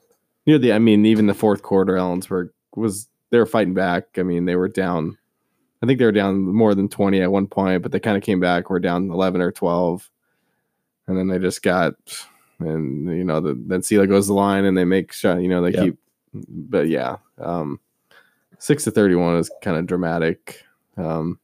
[0.47, 4.17] near the, I mean, even the fourth quarter, Ellensburg was they were fighting back.
[4.17, 5.19] I mean, they were down.
[5.83, 8.23] I think they were down more than twenty at one point, but they kind of
[8.23, 8.71] came back.
[8.71, 10.09] We're down eleven or twelve,
[11.07, 11.95] and then they just got,
[12.59, 15.41] and you know, the, then Selah goes the line and they make shot.
[15.43, 15.85] You know, they Yeah.
[15.85, 15.99] keep,
[16.35, 17.79] but yeah, um,
[18.59, 20.65] six to thirty-one is kind of dramatic.
[20.97, 21.39] Um,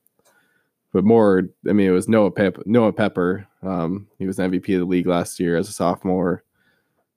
[0.94, 3.46] but more, I mean, it was Noah Pep, Noah Pepper.
[3.62, 6.42] Um, he was MVP of the league last year as a sophomore.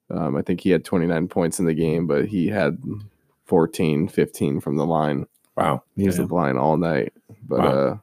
[0.09, 2.82] Um, I think he had 29 points in the game, but he had
[3.45, 5.25] 14, 15 from the line.
[5.55, 5.84] Wow.
[5.95, 6.28] He was Damn.
[6.28, 7.13] the line all night.
[7.47, 7.65] But Wow.
[7.67, 7.97] uh,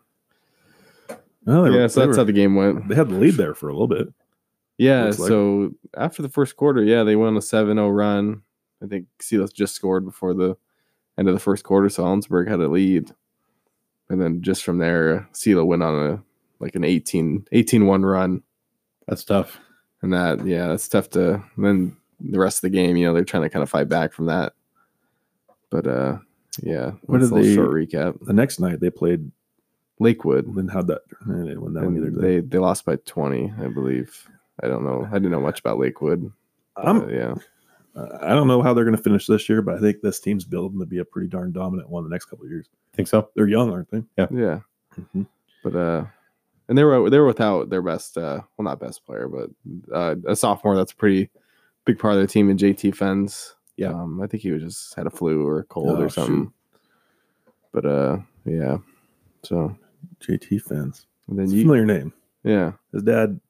[1.47, 2.89] Well, they were- yeah, so that's were- how the game went.
[2.89, 4.09] they had the lead there for a little bit.
[4.79, 5.29] Yeah, looks like.
[5.29, 8.43] so after the first quarter, yeah, they went on a 7-0 run.
[8.83, 10.57] I think Selah just scored before the
[11.17, 13.13] end of the first quarter, so Ellensburg had a lead.
[14.11, 16.23] And then just from there, Selah went on a
[16.61, 18.43] like an 18 18-1 run.
[19.09, 19.59] That's tough.
[20.03, 21.43] And that, yeah, that's tough to.
[21.57, 23.89] And then the rest of the game, you know, they're trying to kind of fight
[23.89, 24.53] back from that.
[25.71, 26.19] But uh,
[26.63, 28.19] yeah, What did they- short recap?
[28.25, 29.31] The next night they played,
[29.99, 30.55] Lakewood.
[30.55, 32.11] then how'd that, eh, they didn't win that one either.
[32.11, 32.35] They?
[32.37, 34.29] they they lost by twenty, I believe.
[34.63, 35.07] I don't know.
[35.11, 36.31] I didn't know much about Lakewood.
[36.77, 37.35] Uh, yeah,
[38.21, 40.45] I don't know how they're going to finish this year, but I think this team's
[40.45, 42.69] building to be a pretty darn dominant one the next couple of years.
[42.95, 43.29] Think so?
[43.35, 44.03] They're young, aren't they?
[44.17, 44.61] yeah.
[44.99, 45.27] Mhm.
[45.63, 46.05] But uh,
[46.69, 49.51] and they were they were without their best, uh, well, not best player, but
[49.93, 50.77] uh, a sophomore.
[50.77, 51.31] That's a pretty
[51.85, 53.55] big part of their team in JT Fens.
[53.77, 53.89] Yeah.
[53.89, 56.53] um, I think he was just had a flu or a cold Oh, or something.
[57.73, 58.79] But uh, yeah.
[59.43, 59.77] So
[60.21, 61.07] JT Fens.
[61.29, 62.13] and then you, familiar name.
[62.45, 63.41] yeah, His dad,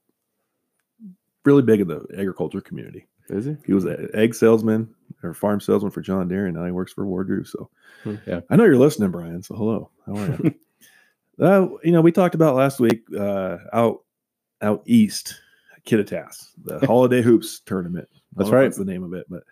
[1.45, 3.07] really big in the agriculture community.
[3.29, 3.57] is he?
[3.67, 4.95] He was an egg salesman
[5.25, 7.45] or farm salesman for John Deere, and now he works for Wardrew.
[7.45, 7.71] So,
[8.03, 8.17] Hmm.
[8.27, 8.41] Yeah.
[8.51, 9.43] I know you're listening, Brian.
[9.43, 10.55] So, hello, how are you?
[11.45, 14.03] uh, you know, we talked about last week uh, out
[14.61, 15.41] out east,
[15.87, 18.09] Kittitas, the Holiday Hoops tournament.
[18.37, 18.73] That's right.
[18.73, 19.43] the name of it, but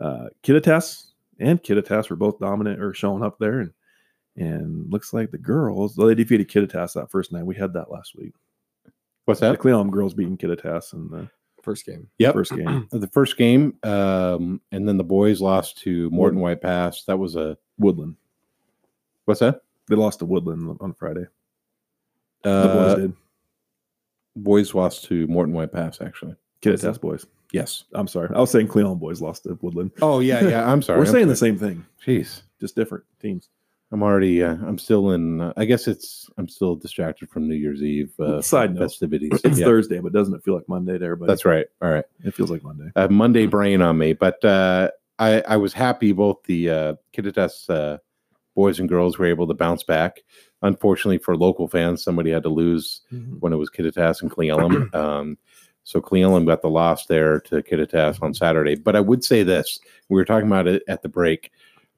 [0.00, 1.10] uh, Kittitas
[1.40, 3.72] and Kittitas were both dominant or showing up there, and
[4.36, 5.96] and looks like the girls.
[5.96, 7.46] Well, they defeated Kittitas that first night.
[7.46, 8.34] We had that last week.
[9.24, 9.52] What's that?
[9.52, 9.58] The?
[9.58, 11.28] Cle Elum girls beating Kittitas and the
[11.66, 12.06] First game.
[12.18, 12.32] Yep.
[12.34, 12.86] first game.
[12.92, 17.02] The first game, um, and then the boys lost to Morton White Pass.
[17.06, 18.14] That was a Woodland.
[19.24, 19.62] what's that?
[19.88, 21.26] They lost to Woodland on Friday.
[22.44, 23.12] The Uh, boys did.
[24.36, 26.00] boys lost to Morton White Pass.
[26.00, 27.26] Actually, Kittitas boys.
[27.52, 27.82] yes.
[27.94, 28.28] I'm sorry.
[28.32, 29.90] I was saying Cle Elum boys lost to Woodland.
[30.00, 30.70] Oh yeah, yeah.
[30.70, 31.00] I'm sorry.
[31.00, 33.48] We're I'm saying the same thing, Jeez, just different teams.
[33.92, 34.42] I'm already.
[34.42, 35.40] Uh, I'm still in.
[35.40, 36.28] Uh, I guess it's.
[36.38, 38.80] I'm still distracted from New Year's Eve uh, Side note.
[38.80, 39.40] festivities.
[39.44, 41.30] It's Yeah, Thursday, but doesn't it feel like Monday to everybody?
[41.30, 41.66] that's right.
[41.80, 42.04] All right.
[42.24, 42.90] It feels like Monday.
[42.96, 47.70] uh, Monday brain on me, but uh, I, I was happy both the uh, Kittitas
[47.70, 47.98] uh,
[48.56, 50.22] boys and girls were able to bounce back.
[50.62, 53.02] Unfortunately for local fans, somebody had to lose
[53.38, 54.92] when it was Kittitas and Cle Elum.
[54.94, 55.38] um,
[55.84, 58.74] so Cle Elum got the loss there to Kittitas on Saturday.
[58.74, 59.78] But I would say this:
[60.08, 61.52] we were talking about it at the break.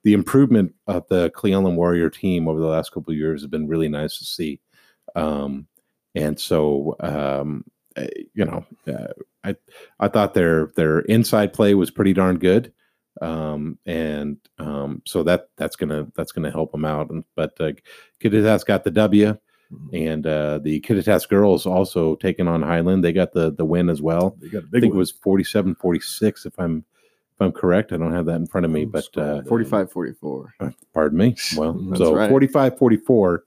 [0.04, 3.50] The improvement of the Cle Elum Warrior team over the last couple of years has
[3.50, 4.60] been really nice to see.
[5.16, 5.66] Um,
[6.14, 7.64] and so, um,
[7.96, 9.12] uh, you know, uh,
[9.44, 9.56] I
[10.00, 12.72] I thought their their inside play was pretty darn good,
[13.20, 17.10] um, and um, so that that's gonna that's gonna help them out.
[17.10, 17.72] And but uh,
[18.20, 19.36] Kittitas got the W,
[19.92, 23.04] and uh, the Kittitas girls also taking on Highland.
[23.04, 24.36] They got the the win as well.
[24.40, 24.98] They got a I big I think one.
[24.98, 26.84] it was 47-46 if I'm
[27.38, 27.92] if I'm correct.
[27.92, 30.54] I don't have that in front of me, but uh, 45 44.
[30.92, 31.36] pardon me.
[31.56, 32.28] Well, so right.
[32.28, 33.44] 45 44.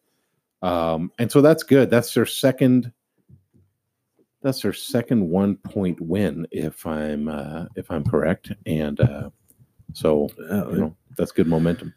[0.61, 1.89] Um, and so that's good.
[1.89, 2.93] That's their second
[4.41, 8.53] that's their second one point win if I'm uh if I'm correct.
[8.65, 9.29] And uh
[9.93, 11.93] so you know that's good momentum.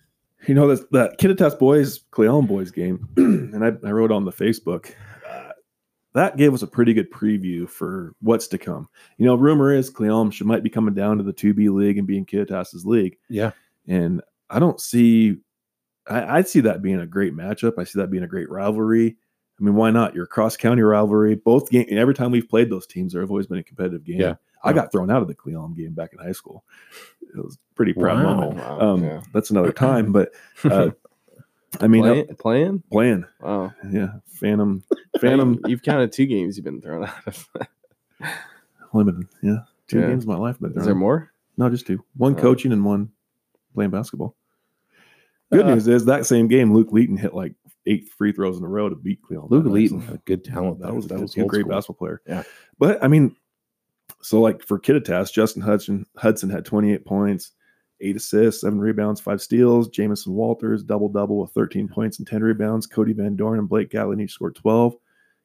[0.49, 4.25] You know that that Kittitas boys Cle Elum boys game, and I, I wrote on
[4.25, 4.93] the Facebook.
[6.15, 8.89] That gave us a pretty good preview for what's to come.
[9.19, 11.69] You know, rumor is Cle Elum should might be coming down to the two B
[11.69, 13.51] league and being Kittitas's league, Yeah.
[13.89, 15.39] and I don't see.
[16.07, 17.79] I, I see that being a great matchup.
[17.79, 19.17] I see that being a great rivalry.
[19.59, 20.15] I mean, why not?
[20.15, 21.35] Your cross county rivalry.
[21.35, 21.87] Both game.
[21.91, 24.21] Every time we've played those teams, there have always been a competitive game.
[24.21, 24.35] Yeah.
[24.63, 26.65] I got thrown out of the Cle Elum game back in high school.
[27.23, 28.35] It was pretty proud Wow.
[28.35, 28.57] moment.
[28.59, 29.21] Wow, Um, yeah.
[29.33, 30.31] That's another time, but
[30.65, 30.91] uh,
[31.81, 32.83] I mean, Play, uh, playing?
[32.93, 33.73] playing, Wow.
[33.91, 34.83] yeah, Phantom,
[35.21, 35.59] Phantom.
[35.67, 37.49] You've counted two games you've been thrown out of.
[38.93, 39.59] Limited, yeah,
[39.89, 40.09] two Yeah.
[40.09, 41.33] games of my life, but Is there more?
[41.57, 42.05] No, just two.
[42.17, 42.41] One Oh.
[42.41, 43.11] coaching and one
[43.75, 44.37] playing basketball.
[45.53, 47.55] Good Uh, news is that same game, Luke Leeton hit like
[47.87, 49.51] eight free throws in a row to beat Cle Elum.
[49.51, 50.79] Luke That Leeton, a good talent.
[50.79, 50.95] That there.
[50.95, 51.71] was that was a great school.
[51.73, 52.23] basketball player.
[52.27, 52.43] Yeah.
[52.79, 53.37] But I mean,
[54.23, 57.53] so like for Kittitas, Justin Hudson Hudson had 28 points,
[58.05, 59.89] eight assists, seven rebounds, five steals.
[59.89, 62.87] Jamison Walters double double with 13 points and 10 rebounds.
[62.87, 64.95] Cody Van Dorn and Blake Gatlin each scored 12.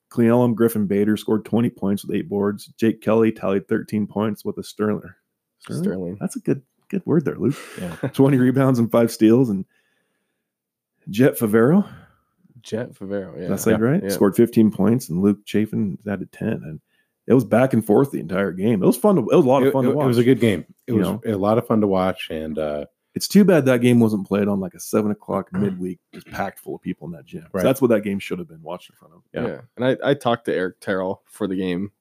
[0.10, 2.68] Cle Elum Griffin Bader scored 20 points with eight boards.
[2.78, 5.14] Jake Kelly tallied 13 points with a Sterling.
[5.70, 6.18] Sterling.
[6.20, 7.56] That's a good good word there, Luke.
[7.80, 7.96] Yeah.
[8.14, 9.50] 20 rebounds and five steals.
[9.50, 9.66] And
[11.10, 11.88] Jet Favero,
[12.62, 13.40] Jet Favero.
[13.40, 13.48] Yeah.
[13.48, 14.04] That's it right?
[14.04, 14.10] Yeah.
[14.10, 16.48] Scored 15 points, and Luke Chafin added 10.
[16.48, 16.82] And
[17.30, 18.84] it was back and forth the entire game.
[18.84, 19.16] It was fun.
[19.16, 20.04] To, it was a lot of fun it- to watch.
[20.04, 20.66] it was a good game.
[20.88, 21.22] It You was know?
[21.26, 24.48] a lot of fun to watch, and uh, It's too bad that game wasn't played
[24.48, 27.46] on like a seven o'clock midweek, just packed full of people in that gym.
[27.54, 27.64] Right.
[27.64, 29.22] That's what that game should have been watched in front of.
[29.34, 29.48] Yeah.
[29.48, 29.62] Yeah.
[29.78, 31.92] And I, I talked to Eric Terrell for the game.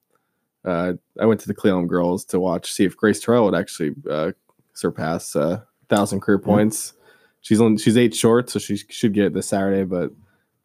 [0.65, 3.55] Uh, I went to the Cle Elum girls to watch, see if Grace Terrell would
[3.55, 4.31] actually uh,
[4.73, 6.93] surpass uh, thousand career points.
[7.41, 9.85] She's on, she's eight short, so she should get it this Saturday.
[9.85, 10.11] But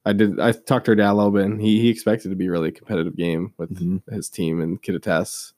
[0.07, 2.31] I did, I talked to her dad a little bit, and he, he expected it
[2.31, 4.03] to be a really competitive game with Mhm.
[4.13, 5.53] his team and Kittitas,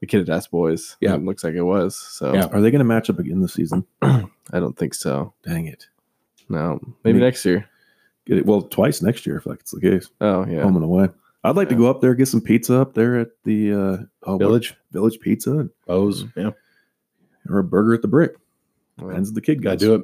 [0.00, 0.96] the Kittitas boys.
[1.00, 1.14] Yeah.
[1.14, 1.96] it looks like it was.
[1.96, 2.46] So Yeah.
[2.46, 3.84] Are they going to match up again this season?
[4.02, 5.32] I don't think so.
[5.44, 5.86] Dang it.
[6.48, 7.68] No, maybe Maybe- next year.
[8.24, 10.08] Get it well twice next year if that's the case.
[10.20, 11.08] Oh yeah, Home and away.
[11.42, 14.32] I'd like to go up there get some pizza up there at the uh, oh,
[14.34, 16.50] what- Village, Village Pizza and- Bose, yeah,
[17.48, 18.36] or a burger at the Brick.
[18.98, 20.02] Well, Depends if the kid gotta guys do it.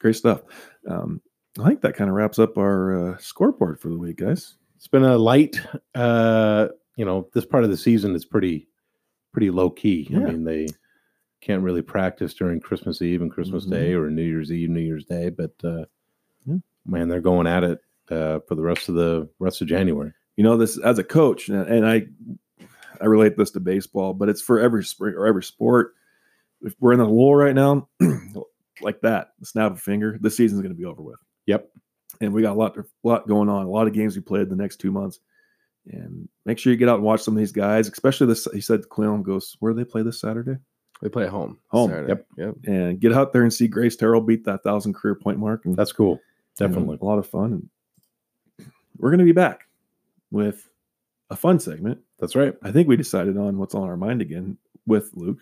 [0.00, 0.40] Great stuff.
[0.88, 1.20] Um,
[1.58, 4.54] I think that kind of wraps up our uh, scoreboard for the week, guys.
[4.76, 5.60] It's been a light,
[5.94, 8.68] uh, you know, this part of the season is pretty,
[9.32, 10.06] pretty low key.
[10.10, 10.18] Yeah.
[10.18, 10.68] I mean, they
[11.40, 13.70] can't really practice during Christmas Eve and Christmas Mhm.
[13.70, 15.84] Day or New Year's Eve, New Year's Day, but uh,
[16.46, 16.58] Yeah.
[16.86, 17.80] man, they're going at it
[18.10, 20.12] uh, for the rest of the rest of January.
[20.36, 22.06] You know, this as a coach, and, and I
[23.00, 25.94] I relate this to baseball, but it's for every spring or every sport.
[26.62, 27.88] If we're in a lull right now,
[28.82, 31.18] like that, snap a finger, the season's going to be over with.
[31.50, 31.70] Yep.
[32.20, 34.48] And we got a lot, a lot going on, a lot of games we played
[34.50, 35.20] the next two months.
[35.90, 38.46] And make sure you get out and watch some of these guys, especially this.
[38.52, 40.56] He said Cle Elum goes, where do they play this Saturday?
[41.02, 41.58] they play at home.
[41.68, 42.08] Home, Saturday.
[42.10, 42.26] yep.
[42.36, 42.54] Yep.
[42.66, 45.64] And get out there and see Grace Terrell beat that thousand career point mark.
[45.64, 46.20] And That's cool.
[46.58, 46.98] Definitely.
[47.00, 47.52] a lot of fun.
[48.58, 49.62] And we're going to be back
[50.30, 50.68] with
[51.30, 52.00] a fun segment.
[52.18, 52.54] That's right.
[52.62, 55.38] I think we decided on what's on our mind again with Luke.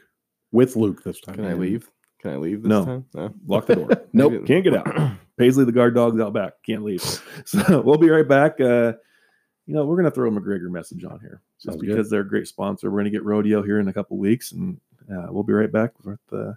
[0.53, 1.35] With Luke this time.
[1.35, 1.91] Can I leave?
[2.21, 2.85] Can I leave this No.
[2.85, 3.05] time?
[3.15, 3.35] No.
[3.49, 3.89] Lock the door.
[4.13, 4.47] Nope.
[4.47, 4.87] Can't get out.
[5.39, 6.55] Paisley, the guard dog's out back.
[6.67, 7.03] Can't leave.
[7.47, 8.61] So we'll be right back.
[8.61, 8.93] Uh,
[9.67, 11.89] you know, we're going to throw a McGregor message on here just Sounds good.
[11.89, 12.91] because they're a great sponsor.
[12.91, 14.81] We're going to get rodeo here in a couple weeks, and
[15.13, 16.53] uh, we'll be right back with uh,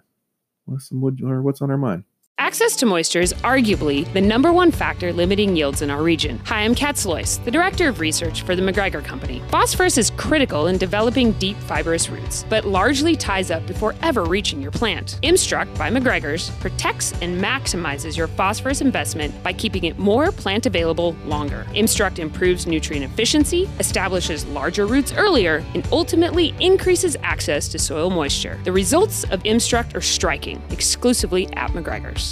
[0.66, 2.04] with some wood or what's on our mind.
[2.52, 6.38] Access to moisture is arguably the number one factor limiting yields in our region.
[6.44, 9.40] Hi, I'm Kat Slois, the Director of Research for the McGregor Company.
[9.48, 14.60] Phosphorus is critical in developing deep fibrous roots, but largely ties up before ever reaching
[14.60, 15.18] your plant.
[15.22, 21.16] Imstruct by McGregor's protects and maximizes your phosphorus investment by keeping it more plant available
[21.24, 21.64] longer.
[21.74, 28.60] Imstruct improves nutrient efficiency, establishes larger roots earlier, and ultimately increases access to soil moisture.
[28.64, 32.31] The results of Imstruct are striking, exclusively at McGregor's.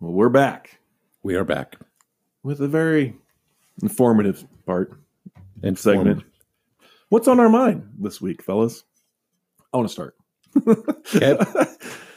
[0.00, 0.80] Well, we're back
[1.22, 1.76] We are back.
[2.42, 3.16] with a very
[3.82, 4.92] informative part
[5.62, 6.24] And segment.
[7.08, 8.84] What's on our mind this week, fellas?
[9.72, 10.16] I want to start.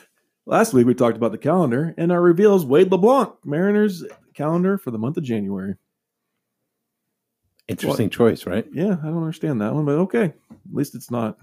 [0.45, 4.03] Last week we talked about the calendar, and our reveal is Wade LeBlanc, Mariners
[4.33, 5.75] calendar for the month of January.
[7.67, 8.65] Interesting choice, right?
[8.73, 10.25] Yeah, I don't understand that one, but okay.
[10.25, 10.33] At
[10.73, 11.37] least it's not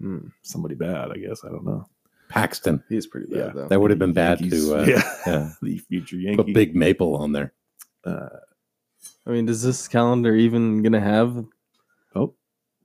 [0.00, 0.28] Hmm.
[0.42, 1.44] somebody bad, I guess.
[1.44, 1.84] I don't know.
[2.32, 2.82] Paxton.
[2.88, 3.68] He's pretty bad Yeah, though.
[3.68, 4.66] That would have been bad Yankees.
[4.68, 5.02] to uh, yeah.
[5.26, 6.42] yeah, the future Yankee.
[6.44, 7.52] put Big Maple on there.
[8.04, 8.28] Uh,
[9.26, 11.44] I mean, does this calendar even gonna have
[12.14, 12.34] oh,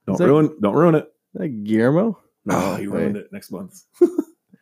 [0.05, 1.11] don't that- ruin, don't ruin it.
[1.35, 2.19] that Guillermo?
[2.49, 3.83] oh, he ruined it next month.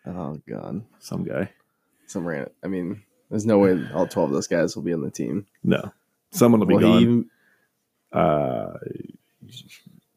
[0.07, 1.49] Oh god, Some guy.
[2.05, 2.43] some ran.
[2.43, 2.53] It.
[2.63, 5.47] I mean, there's no way all twelve of those guys will be on the team.
[5.63, 5.91] No,
[6.29, 7.01] someone will be Will gone.
[7.01, 7.29] even
[8.13, 8.73] Uh,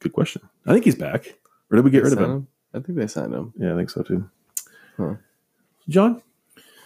[0.01, 0.43] good question.
[0.67, 1.39] I think he's back.
[1.71, 2.49] Or did we get rid of sign him?
[2.75, 3.55] I think they signed him.
[3.59, 4.29] Yeah, I think so too.
[4.99, 5.15] Huh.
[5.89, 6.21] John,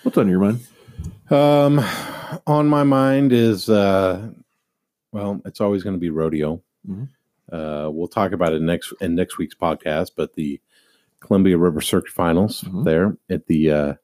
[0.03, 0.61] what's on your mind?
[1.31, 1.81] Um,
[2.47, 4.31] on my mind is uh,
[5.13, 6.63] well, it's always going to be rodeo.
[6.89, 7.09] Mhm.
[7.51, 10.13] Uh, we'll talk about it next in next week's podcast.
[10.17, 10.61] But the
[11.21, 12.85] Columbia River Circuit Finals Mhm.
[12.85, 13.95] there at the uh,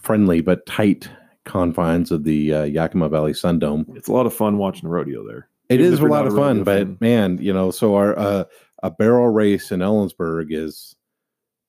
[0.00, 1.08] friendly but tight
[1.44, 3.86] confines of the uh, Yakima Valley Sun Dome.
[3.94, 5.48] It's a lot of fun watching the rodeo there.
[5.68, 6.96] It Even is a lot of fun, rodeo but fan.
[7.00, 8.44] man, you know, so our uh,
[8.82, 10.96] a barrel race in Ellensburg is,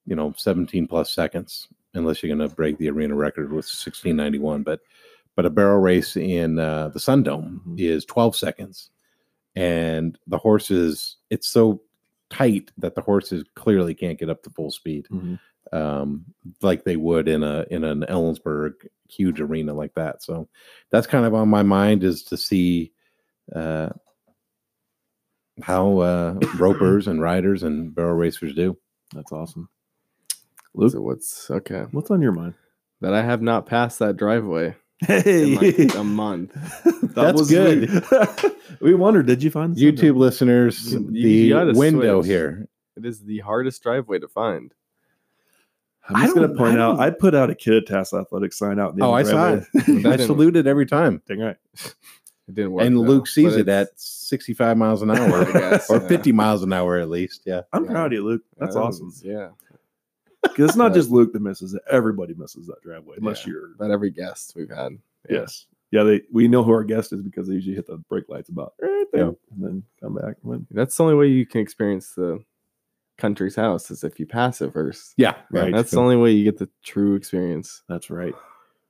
[0.06, 4.64] you know, 17 plus seconds, unless you're going to break the arena record with 1691.
[4.64, 4.80] But
[5.36, 7.80] but a barrel race in uh, the Sun Dome Mhm.
[7.80, 8.90] is 12 seconds,
[9.56, 11.82] and the horses, it's so
[12.30, 15.40] tight that the horses clearly can't get up to full speed Mhm.
[15.74, 16.26] um,
[16.62, 18.74] like they would in a in an Ellensburg
[19.10, 20.24] huge arena like that.
[20.24, 20.48] So
[20.92, 22.92] that's kind of on my mind is to see
[23.56, 23.90] uh,
[25.62, 28.78] how uh, ropers and riders and barrel racers do.
[29.14, 29.70] That's awesome.
[30.74, 31.86] Luke, So what's okay?
[31.92, 32.54] what's on your mind?
[33.02, 34.76] That I have not passed that driveway
[35.08, 36.54] in Hey, like a month.
[37.12, 37.90] That That's good.
[38.80, 40.18] We, we wondered, did you find the YouTube sundown?
[40.20, 42.30] listeners, You- the you gotta window switch.
[42.32, 42.68] here.
[42.96, 44.74] It is the hardest driveway to find.
[46.08, 48.80] I'm just going to don't- point I out, I put out a Kittitas Athletic sign
[48.80, 48.96] out.
[48.96, 49.64] the Oh, I end saw it.
[49.76, 51.22] I didn't- salute it every time.
[51.28, 51.58] Dang right.
[52.48, 52.86] It didn't work.
[52.86, 56.08] And though, Luke sees it at 65 miles an hour guess, or yeah.
[56.08, 57.42] 50 miles an hour at least.
[57.46, 57.62] Yeah.
[57.74, 57.92] I'm Yeah.
[57.92, 58.42] proud of you, Luke.
[58.58, 59.08] That's that awesome.
[59.08, 59.50] was- Yeah,
[60.56, 61.82] Because it's not just Luke that misses it.
[61.90, 63.54] Everybody misses that driveway, unless Yeah.
[63.54, 63.72] you're.
[63.74, 64.94] about every guest we've had.
[65.30, 65.40] Yeah.
[65.42, 65.66] Yes.
[65.92, 68.50] Yeah, they we know who our guest is because they usually hit the brake lights
[68.50, 69.32] about right there Yeah.
[69.52, 70.38] and then come back.
[70.42, 72.44] When, That's the only way you can experience the
[73.18, 75.14] country's house is if you pass it first.
[75.18, 75.36] Yeah.
[75.52, 75.74] Right.
[75.74, 77.84] That's the only way you get the true experience.
[77.90, 78.34] that's right.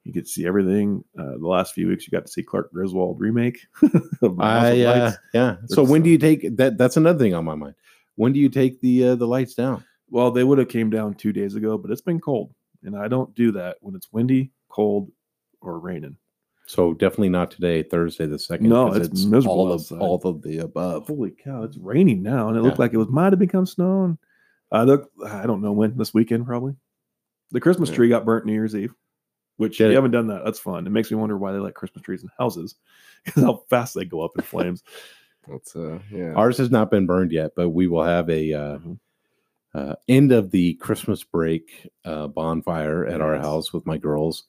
[0.04, 1.04] You get to see everything.
[1.18, 3.60] Uh, the last few weeks, you got to see Clark Griswold remake.
[4.24, 5.18] of My House of I, uh, Lights.
[5.34, 5.56] yeah.
[5.68, 6.78] So It's, when uh, do you take that?
[6.78, 7.76] That's another thing on my mind.
[8.16, 9.84] When do you take the uh, the lights down?
[10.12, 12.54] Well, they would have came down two days ago, but it's been cold,
[12.84, 15.10] and I don't do that when it's windy, cold,
[15.62, 16.18] or raining.
[16.68, 18.70] So definitely not today, Thursday the second.
[18.70, 21.08] No, it's miserable all of all of the above.
[21.08, 21.64] Holy cow!
[21.64, 24.18] It's raining now, and it looked like it was might have become snowing.
[24.72, 26.76] Uh, look, I don't know when this weekend probably.
[27.52, 27.96] The Christmas Yeah.
[27.96, 28.94] tree got burnt New Year's Eve,
[29.58, 29.96] which Did you it?
[29.96, 30.46] haven't done that.
[30.46, 30.88] That's fun.
[30.88, 32.76] It makes me wonder why they let Christmas trees in houses
[33.26, 34.84] because how fast they go up in flames.
[35.50, 36.34] That's uh yeah.
[36.34, 39.00] Ours has not been burned yet, but we will have a uh, Mhm.
[39.74, 44.44] Uh, end of the Christmas break uh, bonfire at our house with my girls.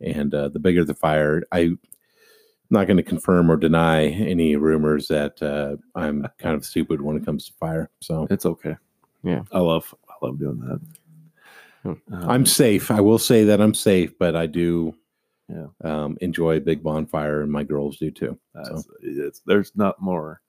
[0.00, 1.78] And uh, the bigger the fire, I'm
[2.70, 7.16] not going to confirm or deny any rumors that uh, I'm kind of stupid when
[7.16, 7.90] it comes to fire.
[8.00, 8.76] So It's okay.
[9.24, 9.42] Yeah.
[9.52, 10.80] I love I love doing that.
[11.82, 12.14] Hmm.
[12.14, 12.90] Um, I'm safe.
[12.90, 14.94] I will say that I'm safe, but I do
[15.48, 15.66] Yeah.
[15.82, 18.38] um, enjoy a big bonfire, and my girls do too.
[18.54, 20.40] that's- it's, there's not more.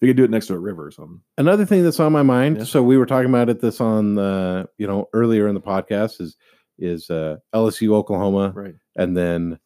[0.00, 1.20] We could do it next to a river or something.
[1.38, 2.58] Another thing that's on my mind.
[2.58, 2.64] Yeah.
[2.64, 6.20] So we were talking about it this on the you know earlier in the podcast
[6.20, 6.36] is
[6.78, 8.74] is uh, LSU Oklahoma Right.
[8.96, 9.58] and then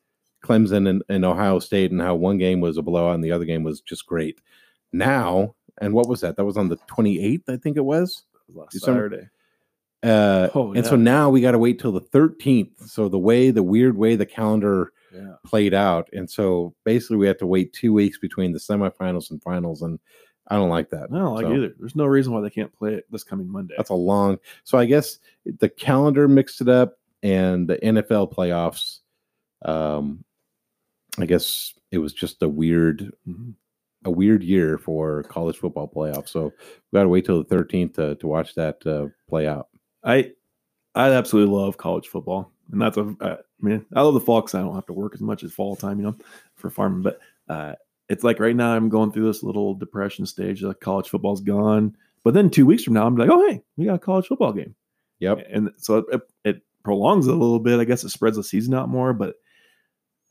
[0.43, 3.45] Clemson and, and Ohio State and how one game was a blowout and the other
[3.45, 4.41] game was just great.
[4.93, 6.37] Now and what was that?
[6.37, 8.25] That was on the 28th, I think it was.
[8.53, 9.29] Last December- Saturday.
[10.03, 12.89] Uh, Oh, and so now we got to wait till the 13th.
[12.89, 15.35] So the way the weird way the calendar Yeah.
[15.45, 19.43] played out, and so basically we have to wait two weeks between the semifinals and
[19.43, 19.99] finals, and
[20.49, 21.05] I don't like that.
[21.13, 21.75] I don't like So- either.
[21.79, 23.75] There's no reason why they can't play it this coming Monday.
[23.77, 24.39] That's a long.
[24.65, 25.19] So I guess
[25.59, 29.01] the calendar mixed it up, and the NFL playoffs.
[29.65, 30.25] Um,
[31.19, 33.55] I guess it was just a weird, Mhm.
[34.05, 36.31] a weird year for college football playoffs.
[36.31, 39.69] So we got to wait till the thirteenth to to watch that uh, play out.
[40.03, 40.33] I
[40.95, 44.55] I absolutely love college football, and that's a I mean I love the fall because
[44.55, 46.17] I don't have to work as much as fall time, you know,
[46.57, 47.03] for farming.
[47.03, 47.75] But uh,
[48.09, 50.63] it's like right now I'm going through this little depression stage.
[50.63, 53.85] Like college football's gone, but then two weeks from now I'm like, oh hey, we
[53.85, 54.75] got a college football game,
[55.21, 55.47] Yep.
[55.51, 57.79] and so it, it prolongs it a little bit.
[57.79, 59.13] I guess it spreads the season out more.
[59.13, 59.37] But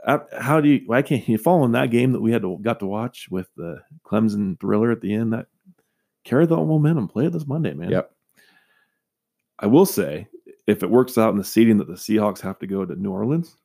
[0.06, 0.82] uh, how do you?
[0.86, 3.48] Why can't you follow in that game that we had to got to watch with
[3.56, 5.34] the Clemson thriller at the end?
[5.34, 5.48] That
[6.24, 7.92] carry the momentum, play it this Monday, man.
[7.92, 8.12] Yep.
[9.60, 10.28] I will say,
[10.68, 13.12] if it works out in the seating that the Seahawks have to go to New
[13.12, 13.58] Orleans,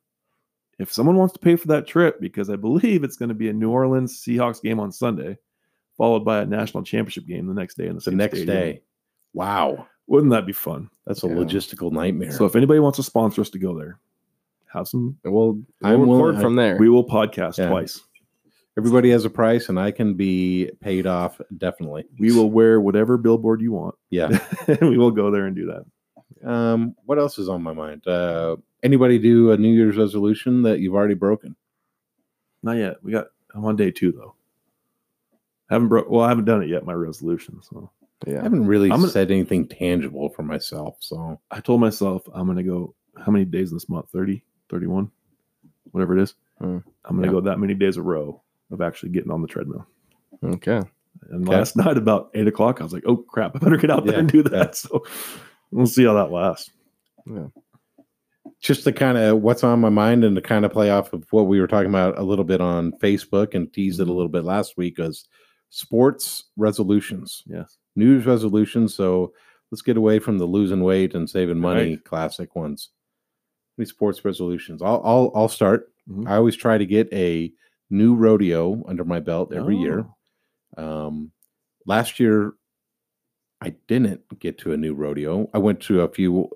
[0.79, 3.49] if someone wants to pay for that trip, because I believe it's going to be
[3.49, 5.39] a New Orleans Seahawks game on Sunday,
[5.97, 8.57] followed by a national championship game the next day in the, The same next stadium.
[8.57, 8.83] day.
[9.33, 10.89] Wow, Wouldn't that be fun?
[11.07, 11.35] that's a Yeah.
[11.35, 12.33] logistical nightmare.
[12.33, 13.99] So if anybody wants to sponsor us to go there,
[14.73, 15.17] have some.
[15.25, 16.77] We'll, I'm we'll record from there.
[16.79, 17.69] We will podcast Yeah.
[17.69, 18.03] twice.
[18.79, 22.05] Everybody has a price, and I can be paid off definitely.
[22.19, 23.95] We will wear whatever billboard you want.
[24.11, 24.39] Yeah.
[24.69, 25.85] and we will go there and do that.
[26.45, 28.07] Um, what else is on my mind?
[28.07, 31.57] Uh, anybody do a New Year's resolution that you've already broken?
[32.63, 32.97] Not yet.
[33.03, 33.27] We got.
[33.55, 34.35] I'm on day two though.
[35.71, 36.09] Haven't broke.
[36.09, 36.85] Well, I haven't done it yet.
[36.85, 37.61] My resolution.
[37.63, 37.91] So
[38.27, 40.97] I haven't really I'm gonna- said anything tangible for myself.
[41.01, 44.11] So I told myself I'm going to go how many days this month?
[44.11, 45.11] 30, 31,
[45.93, 46.35] whatever it is.
[46.59, 46.79] Hmm.
[47.05, 47.33] I'm going to Yeah.
[47.33, 49.87] go that many days a row of actually getting on the treadmill.
[50.45, 50.83] Okay.
[51.31, 51.57] And Okay.
[51.57, 54.19] last night about eight o'clock, I was like, oh crap, I better get out there
[54.19, 54.53] and do that.
[54.53, 54.71] yeah.
[54.73, 55.05] So
[55.71, 56.71] we'll see how that lasts.
[57.27, 57.47] Yeah.
[58.61, 61.25] Just to kind of what's on my mind and to kind of play off of
[61.31, 64.29] what we were talking about a little bit on Facebook and teased it a little
[64.31, 65.29] bit last week was
[65.71, 67.77] sports resolutions, Yes.
[67.97, 68.95] New Year's resolutions.
[68.95, 69.33] So
[69.71, 72.05] let's get away from the losing weight and saving money Right.
[72.05, 72.91] classic ones.
[73.79, 74.81] Any sports resolutions?
[74.81, 75.93] I'll I'll, I'll start.
[76.09, 76.27] Mhm.
[76.29, 77.53] I always try to get a
[77.91, 80.07] new rodeo under my belt every year.
[80.79, 81.31] Oh, Um,
[81.85, 82.55] last year,
[83.61, 85.49] I didn't get to a new rodeo.
[85.55, 86.51] I went to a few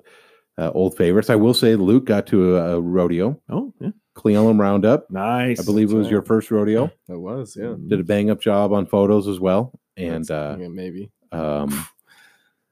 [0.59, 1.31] uh, old favorites.
[1.31, 3.91] I will say Luke got to a, a rodeo, Oh, yeah.
[4.15, 5.11] Cle Roundup.
[5.11, 5.61] Nice.
[5.61, 6.91] I believe it was your first rodeo.
[7.09, 7.75] That was, yeah.
[7.87, 11.11] Did a bang up job on photos as well, and uh, yeah, maybe.
[11.33, 11.87] um,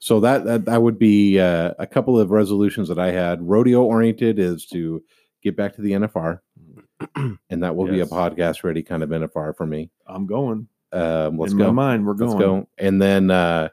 [0.01, 3.41] so that, that that would be uh, a couple of resolutions that I had.
[3.43, 5.03] Rodeo oriented is to
[5.43, 6.41] get back to the NFR,
[7.17, 7.95] and that will Yes.
[7.95, 9.91] be a podcast ready kind of NFR for me.
[10.07, 10.69] I'm going.
[10.93, 11.67] Um, let's In go.
[11.67, 12.31] my mind, we're going.
[12.33, 12.69] Let's go.
[12.79, 13.71] And then uh,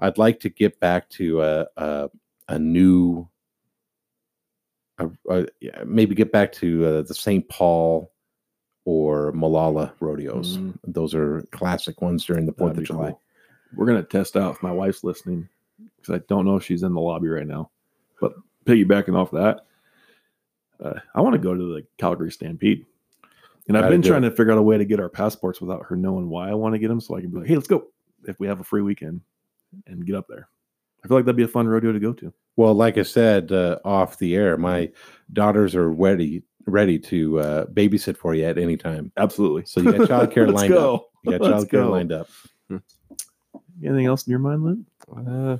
[0.00, 2.10] I'd like to get back to a a,
[2.48, 3.28] a new,
[4.98, 5.46] a, a-
[5.84, 7.48] maybe get back to uh, the St.
[7.48, 8.10] Paul
[8.84, 10.56] or Molalla rodeos.
[10.58, 10.78] Mhm.
[10.86, 13.10] Those are classic ones during the Fourth of July.
[13.10, 13.20] cool.
[13.76, 15.48] We're gonna test out if my wife's listening
[15.96, 17.70] because I don't know if she's in the lobby right now.
[18.20, 18.32] But
[18.66, 19.66] piggybacking off that,
[20.82, 22.84] uh, I want to go to the Calgary Stampede,
[23.68, 25.96] and I've been trying to figure out a way to get our passports without her
[25.96, 27.88] knowing why I want to get them, so I can be like, "Hey, let's go!"
[28.26, 29.20] If we have a free weekend
[29.86, 30.48] and get up there,
[31.04, 32.32] I feel like that'd be a fun rodeo to go to.
[32.56, 34.90] Well, like I said uh, off the air, my
[35.32, 39.10] daughters are ready ready to uh, babysit for you at any time.
[39.16, 39.64] Absolutely.
[39.64, 40.94] So you got childcare Let's lined go.
[40.96, 41.10] up.
[41.24, 41.90] You got Let's childcare go.
[41.90, 42.28] lined up.
[43.82, 44.86] Anything else in your mind, Lynn?
[45.26, 45.56] Uh,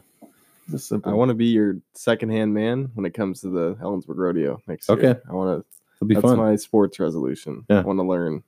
[0.70, 1.10] Just simple.
[1.10, 4.88] I want to be your secondhand man when it comes to the Ellensburg Rodeo next
[4.88, 4.98] year.
[4.98, 5.20] Okay.
[5.28, 5.66] I want to.
[5.96, 6.36] It'll be That's fun.
[6.36, 7.64] my sports resolution.
[7.68, 7.78] Yeah.
[7.80, 8.42] I want to learn.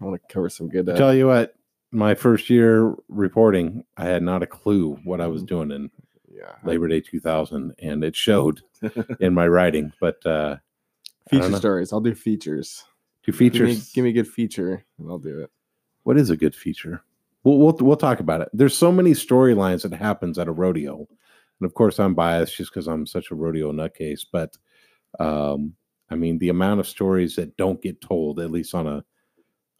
[0.00, 0.88] I want to cover some good.
[0.88, 1.54] I Uh, tell you what,
[1.90, 5.46] my first year reporting, I had not a clue what I was Mhm.
[5.46, 5.90] doing in
[6.30, 8.60] yeah, Labor Day 2000, and it showed
[9.20, 9.92] in my writing.
[10.00, 10.56] But uh,
[11.30, 11.92] feature stories.
[11.92, 12.84] I'll do features.
[13.24, 13.92] do Give me, features?
[13.92, 15.50] give me a good feature, and I'll do it.
[16.04, 17.02] what is a good feature?
[17.44, 18.48] We'll, we'll we'll talk about it.
[18.52, 22.70] There's so many storylines that happens at a rodeo, and of course I'm biased just
[22.72, 24.24] because I'm such a rodeo nutcase.
[24.30, 24.56] But
[25.18, 25.74] um,
[26.10, 29.04] I mean, the amount of stories that don't get told, at least on a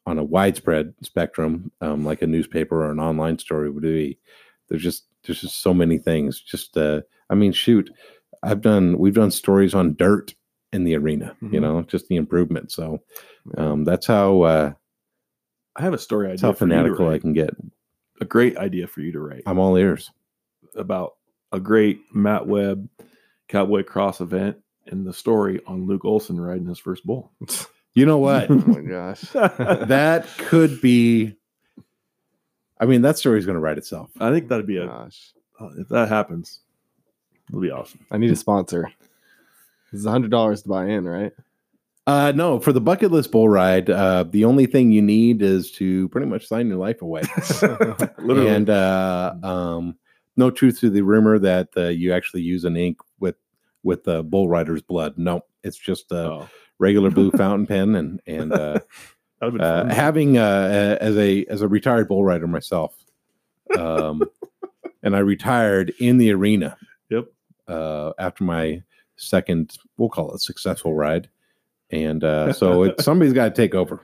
[0.08, 4.18] on a widespread spectrum, um, like a newspaper or an online story would be.
[4.68, 6.40] There's just there's just so many things.
[6.40, 7.90] Just uh, I mean, shoot,
[8.42, 10.34] I've done we've done stories on dirt
[10.72, 11.36] in the arena.
[11.42, 11.60] You Mhm.
[11.62, 12.72] know, just the improvement.
[12.72, 13.02] So
[13.56, 14.72] um, that's how uh,
[15.76, 17.50] I have a story that's idea how you fanatical I can get.
[18.20, 19.42] A great idea for you to write.
[19.46, 20.10] I'm all ears.
[20.74, 21.14] about
[21.52, 22.88] a great Matt Webb
[23.48, 27.32] Cowboy Cross event and the story on Luke Olson riding his first bull.
[27.94, 28.48] You know what?
[28.50, 29.22] Oh my gosh.
[29.32, 31.34] that could be.
[32.80, 34.10] I mean, that story's going to write itself.
[34.20, 35.32] I think that'd be a Gosh.
[35.60, 36.60] uh, if that happens,
[37.48, 38.04] it'll be awesome.
[38.12, 38.90] I need a sponsor.
[39.90, 41.32] This is a hundred dollars to buy in, right?
[42.06, 45.70] Uh, no, for the bucket list bull ride, uh, the only thing you need is
[45.72, 47.22] to pretty much sign your life away.
[48.18, 48.48] Literally.
[48.48, 49.96] And uh, um,
[50.36, 53.34] no truth to the rumor that uh, you actually use an ink with
[53.82, 55.14] with the bull rider's blood.
[55.18, 56.48] No, it's just a Oh,
[56.78, 57.94] regular blue fountain pen.
[57.94, 58.80] And and uh,
[59.42, 62.94] uh, having uh, a- as a as a retired bull rider myself,
[63.78, 64.22] um,
[65.02, 66.76] and I retired in the arena.
[67.10, 67.26] Yep.
[67.66, 68.82] Uh, after my
[69.16, 71.28] second, we'll call it successful ride,
[71.90, 74.00] and uh, so it, somebody's got to take over.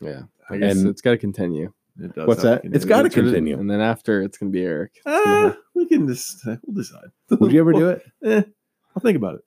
[0.00, 0.22] Yeah.
[0.48, 1.72] I guess And- it's got to continue.
[1.98, 2.60] It does What's that?
[2.62, 3.58] It's gotta continue.
[3.58, 4.92] And then after, it's going to be Eric.
[4.96, 7.06] It's Ah, we can just we'll decide.
[7.30, 8.02] Would you ever do it?
[8.22, 8.42] Eh,
[8.94, 9.40] I'll think about it.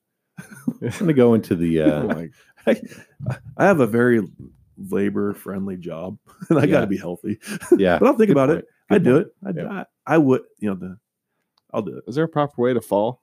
[0.82, 1.82] I'm gonna go into the.
[1.84, 2.30] oh Uh, my-
[2.68, 2.82] I,
[3.58, 4.22] I have a very
[4.78, 6.18] labor friendly job,
[6.50, 7.40] and I got to be healthy.
[7.78, 8.60] yeah, But I'll think good about point.
[8.60, 8.68] it.
[8.90, 9.28] I'd Good do it.
[9.46, 9.84] I'd, Yeah.
[10.08, 10.42] I, I would.
[10.60, 10.98] You know the.
[11.74, 12.04] I'll do it.
[12.08, 13.22] Is there a proper way to fall?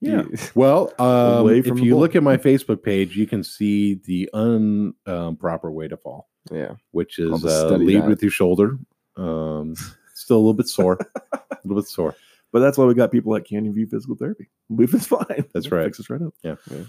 [0.00, 0.22] Yeah.
[0.22, 2.00] you- Well, um, if you bull.
[2.00, 6.72] look at my Facebook page, you can see the un um, way to fall, yeah.
[6.90, 8.08] which is uh, lead that.
[8.08, 8.78] with your shoulder.
[9.16, 9.74] Um,
[10.14, 10.98] still a little bit sore,
[11.32, 12.16] a little bit sore.
[12.52, 14.48] But that's why we got people at Canyon View Physical Therapy.
[14.68, 15.44] We've been fine.
[15.54, 15.84] That's right.
[15.84, 16.34] Fix us right up.
[16.42, 16.56] Yeah.
[16.70, 16.84] Yeah.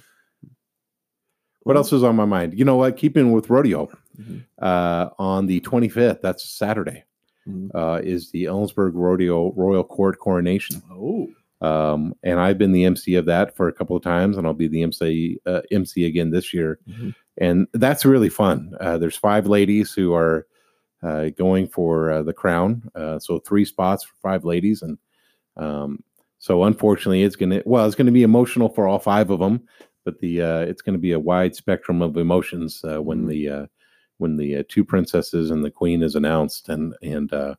[1.64, 2.58] What else is on my mind?
[2.58, 2.98] You know what?
[2.98, 3.90] Keeping with rodeo,
[4.20, 4.44] Mhm.
[4.62, 7.04] uh, on the 25th, that's Saturday,
[7.48, 7.70] Mhm.
[7.76, 10.82] uh, is the Ellensburg Rodeo Royal Court coronation.
[10.92, 11.30] Oh,
[11.64, 14.54] Um, and I've been the MC of that for a couple of times, and I'll
[14.56, 16.80] be the MC uh, MC again this year.
[16.90, 17.14] Mhm.
[17.38, 18.74] And that's really fun.
[18.80, 20.48] Uh, there's five ladies who are
[21.04, 24.98] uh, going for uh, the crown, uh, so three spots for five ladies, and
[25.58, 26.04] um,
[26.40, 29.62] so unfortunately, it's gonna well, it's gonna be emotional for all five of them,
[30.06, 33.30] but the uh, it's gonna be a wide spectrum of emotions uh, when Mhm.
[33.30, 33.66] the uh,
[34.18, 37.56] when the uh, two princesses and the queen is announced, and and uh,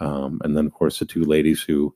[0.00, 1.94] um, and then of course the two ladies who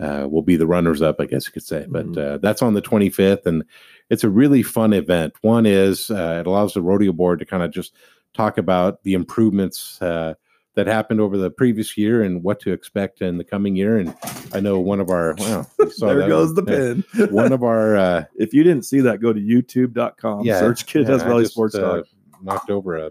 [0.00, 1.86] uh, will be the runners up, I guess you could say.
[1.88, 2.18] But Mhm.
[2.18, 3.64] uh, that's on the 25th, and
[4.10, 5.34] it's a really fun event.
[5.42, 7.94] One is uh, it allows the rodeo board to kind of just
[8.34, 10.34] talk about the improvements uh,
[10.78, 13.98] that happened over the previous year and what to expect in the coming year.
[13.98, 14.14] And
[14.52, 15.66] I know one of our wow,
[15.98, 17.02] there goes the one.
[17.12, 17.28] pin.
[17.32, 20.44] One of our uh, if you didn't see that, go to youtube.com.
[20.44, 22.06] yeah, search Kid yeah, Valley just, Sports uh, Talk.
[22.42, 23.10] knocked over a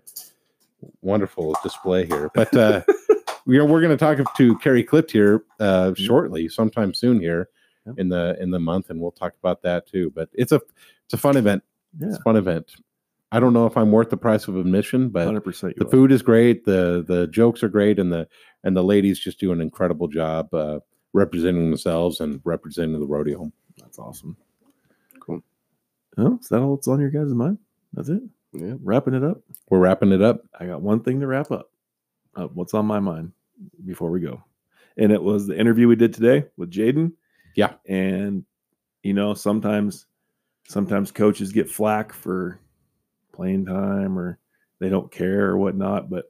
[1.01, 2.55] wonderful display here, but.
[2.55, 2.81] Uh,
[3.45, 6.05] we are we're going to talk to Carrie Clift here uh, Mm-hmm.
[6.05, 7.49] shortly, sometime soon here
[7.97, 10.09] in the in the month, and we'll talk about that too.
[10.15, 10.61] But it's a
[11.03, 11.63] it's a fun event.
[11.99, 12.75] Yeah, It's a fun event.
[13.31, 15.75] I don't know if I'm worth the price of admission, but hundred percent.
[15.77, 18.27] the food is great, the the jokes are great, and the
[18.63, 20.79] and the ladies just do an incredible job uh,
[21.13, 23.51] representing themselves and representing the rodeo.
[23.77, 24.37] That's awesome.
[25.19, 25.43] Cool.
[26.17, 27.57] Oh, is that all that's on your guys' mind?
[27.93, 28.21] That's it.
[28.53, 28.73] Yeah.
[28.81, 29.41] Wrapping it up.
[29.69, 30.41] We're wrapping it up.
[30.57, 31.69] I got one thing to wrap up.
[32.35, 33.33] Uh, what's on my mind
[33.85, 34.43] before we go?
[34.97, 37.11] And it was the interview we did today with Jaden.
[37.55, 37.73] Yeah.
[37.87, 38.45] And
[39.03, 40.05] you know, sometimes
[40.67, 42.59] sometimes coaches get flack for
[43.37, 44.39] playing time or
[44.79, 46.09] they don't care or whatnot.
[46.09, 46.25] But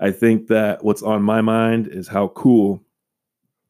[0.00, 2.82] I think that what's on my mind is how cool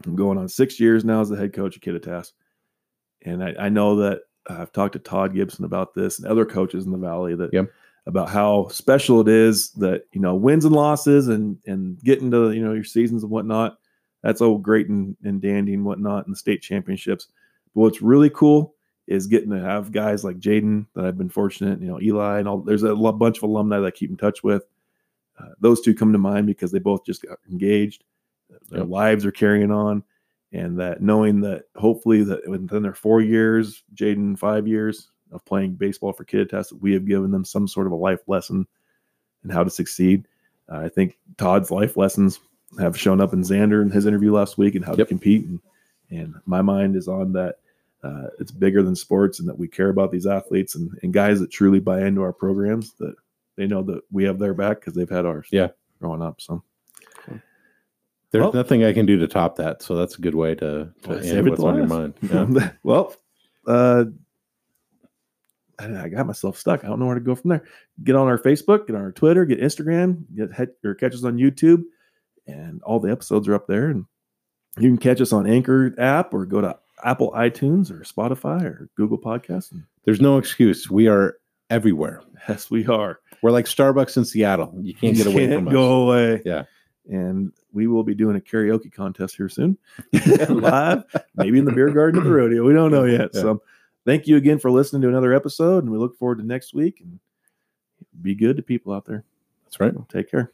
[0.06, 2.32] I'm going on six years now as the head coach at Kittitas.
[3.22, 6.86] And I, I know that I've talked to Todd Gibson about this and other coaches
[6.86, 7.70] in the valley that Yep.
[8.06, 12.52] about how special it is that you know wins and losses and and getting to
[12.52, 13.78] you know your seasons and whatnot.
[14.22, 17.28] That's all great and, and dandy and whatnot in the state championships.
[17.74, 18.74] But what's really cool
[19.10, 22.48] is getting to have guys like Jaden that I've been fortunate, you know, Eli and
[22.48, 22.58] all.
[22.58, 24.62] There's a bunch of alumni that I keep in touch with.
[25.38, 28.04] Uh, those two come to mind because they both just got engaged.
[28.68, 28.88] Their Yep.
[28.88, 30.04] lives are carrying on,
[30.52, 35.74] and that knowing that hopefully that within their four years, Jaden five years of playing
[35.74, 38.66] baseball for Kittitas, that we have given them some sort of a life lesson
[39.42, 40.26] and how to succeed.
[40.70, 42.40] Uh, I think Todd's life lessons
[42.78, 45.46] have shown up in Xander in his interview last week and how to compete.
[45.46, 45.60] And,
[46.10, 47.56] and my mind is on that.
[48.02, 51.38] Uh, it's bigger than sports and that we care about these athletes and, and guys
[51.40, 53.14] that truly buy into our programs that
[53.56, 55.68] they know that we have their back because they've had ours Yeah.
[56.00, 56.40] growing up.
[56.40, 56.62] So
[58.30, 60.92] There's Well- nothing I can do to top that, so that's a good way to,
[61.02, 62.14] to Well, save end what's on your mind.
[62.22, 62.72] Yeah.
[62.84, 63.14] well,
[63.66, 64.04] uh,
[65.78, 66.84] I I got myself stuck.
[66.84, 67.64] I don't know where to go from there.
[68.04, 71.24] Get on our Facebook, get on our Twitter, get Instagram, get head, or catch us
[71.24, 71.82] on YouTube,
[72.46, 73.88] and all the episodes are up there.
[73.88, 74.04] And
[74.78, 78.88] you can catch us on Anchor app or go to Apple iTunes or Spotify or
[78.96, 79.72] Google Podcasts.
[80.04, 80.90] There's no excuse.
[80.90, 81.36] We are
[81.68, 82.22] everywhere.
[82.48, 83.20] yes, we are.
[83.42, 84.72] We're like Starbucks in Seattle.
[84.80, 85.72] You can't get away Can't from us.
[85.72, 86.42] Go away.
[86.44, 86.64] Yeah.
[87.08, 89.78] And we will be doing a karaoke contest here soon,
[90.48, 91.04] live,
[91.34, 92.64] maybe in the beer garden of the rodeo.
[92.64, 93.30] We don't know yet.
[93.32, 93.40] Yeah.
[93.40, 93.62] So,
[94.04, 97.00] thank you again for listening to another episode, and we look forward to next week.
[97.00, 97.18] And
[98.22, 99.24] be good to people out there.
[99.64, 99.94] That's right.
[100.08, 100.52] Take care.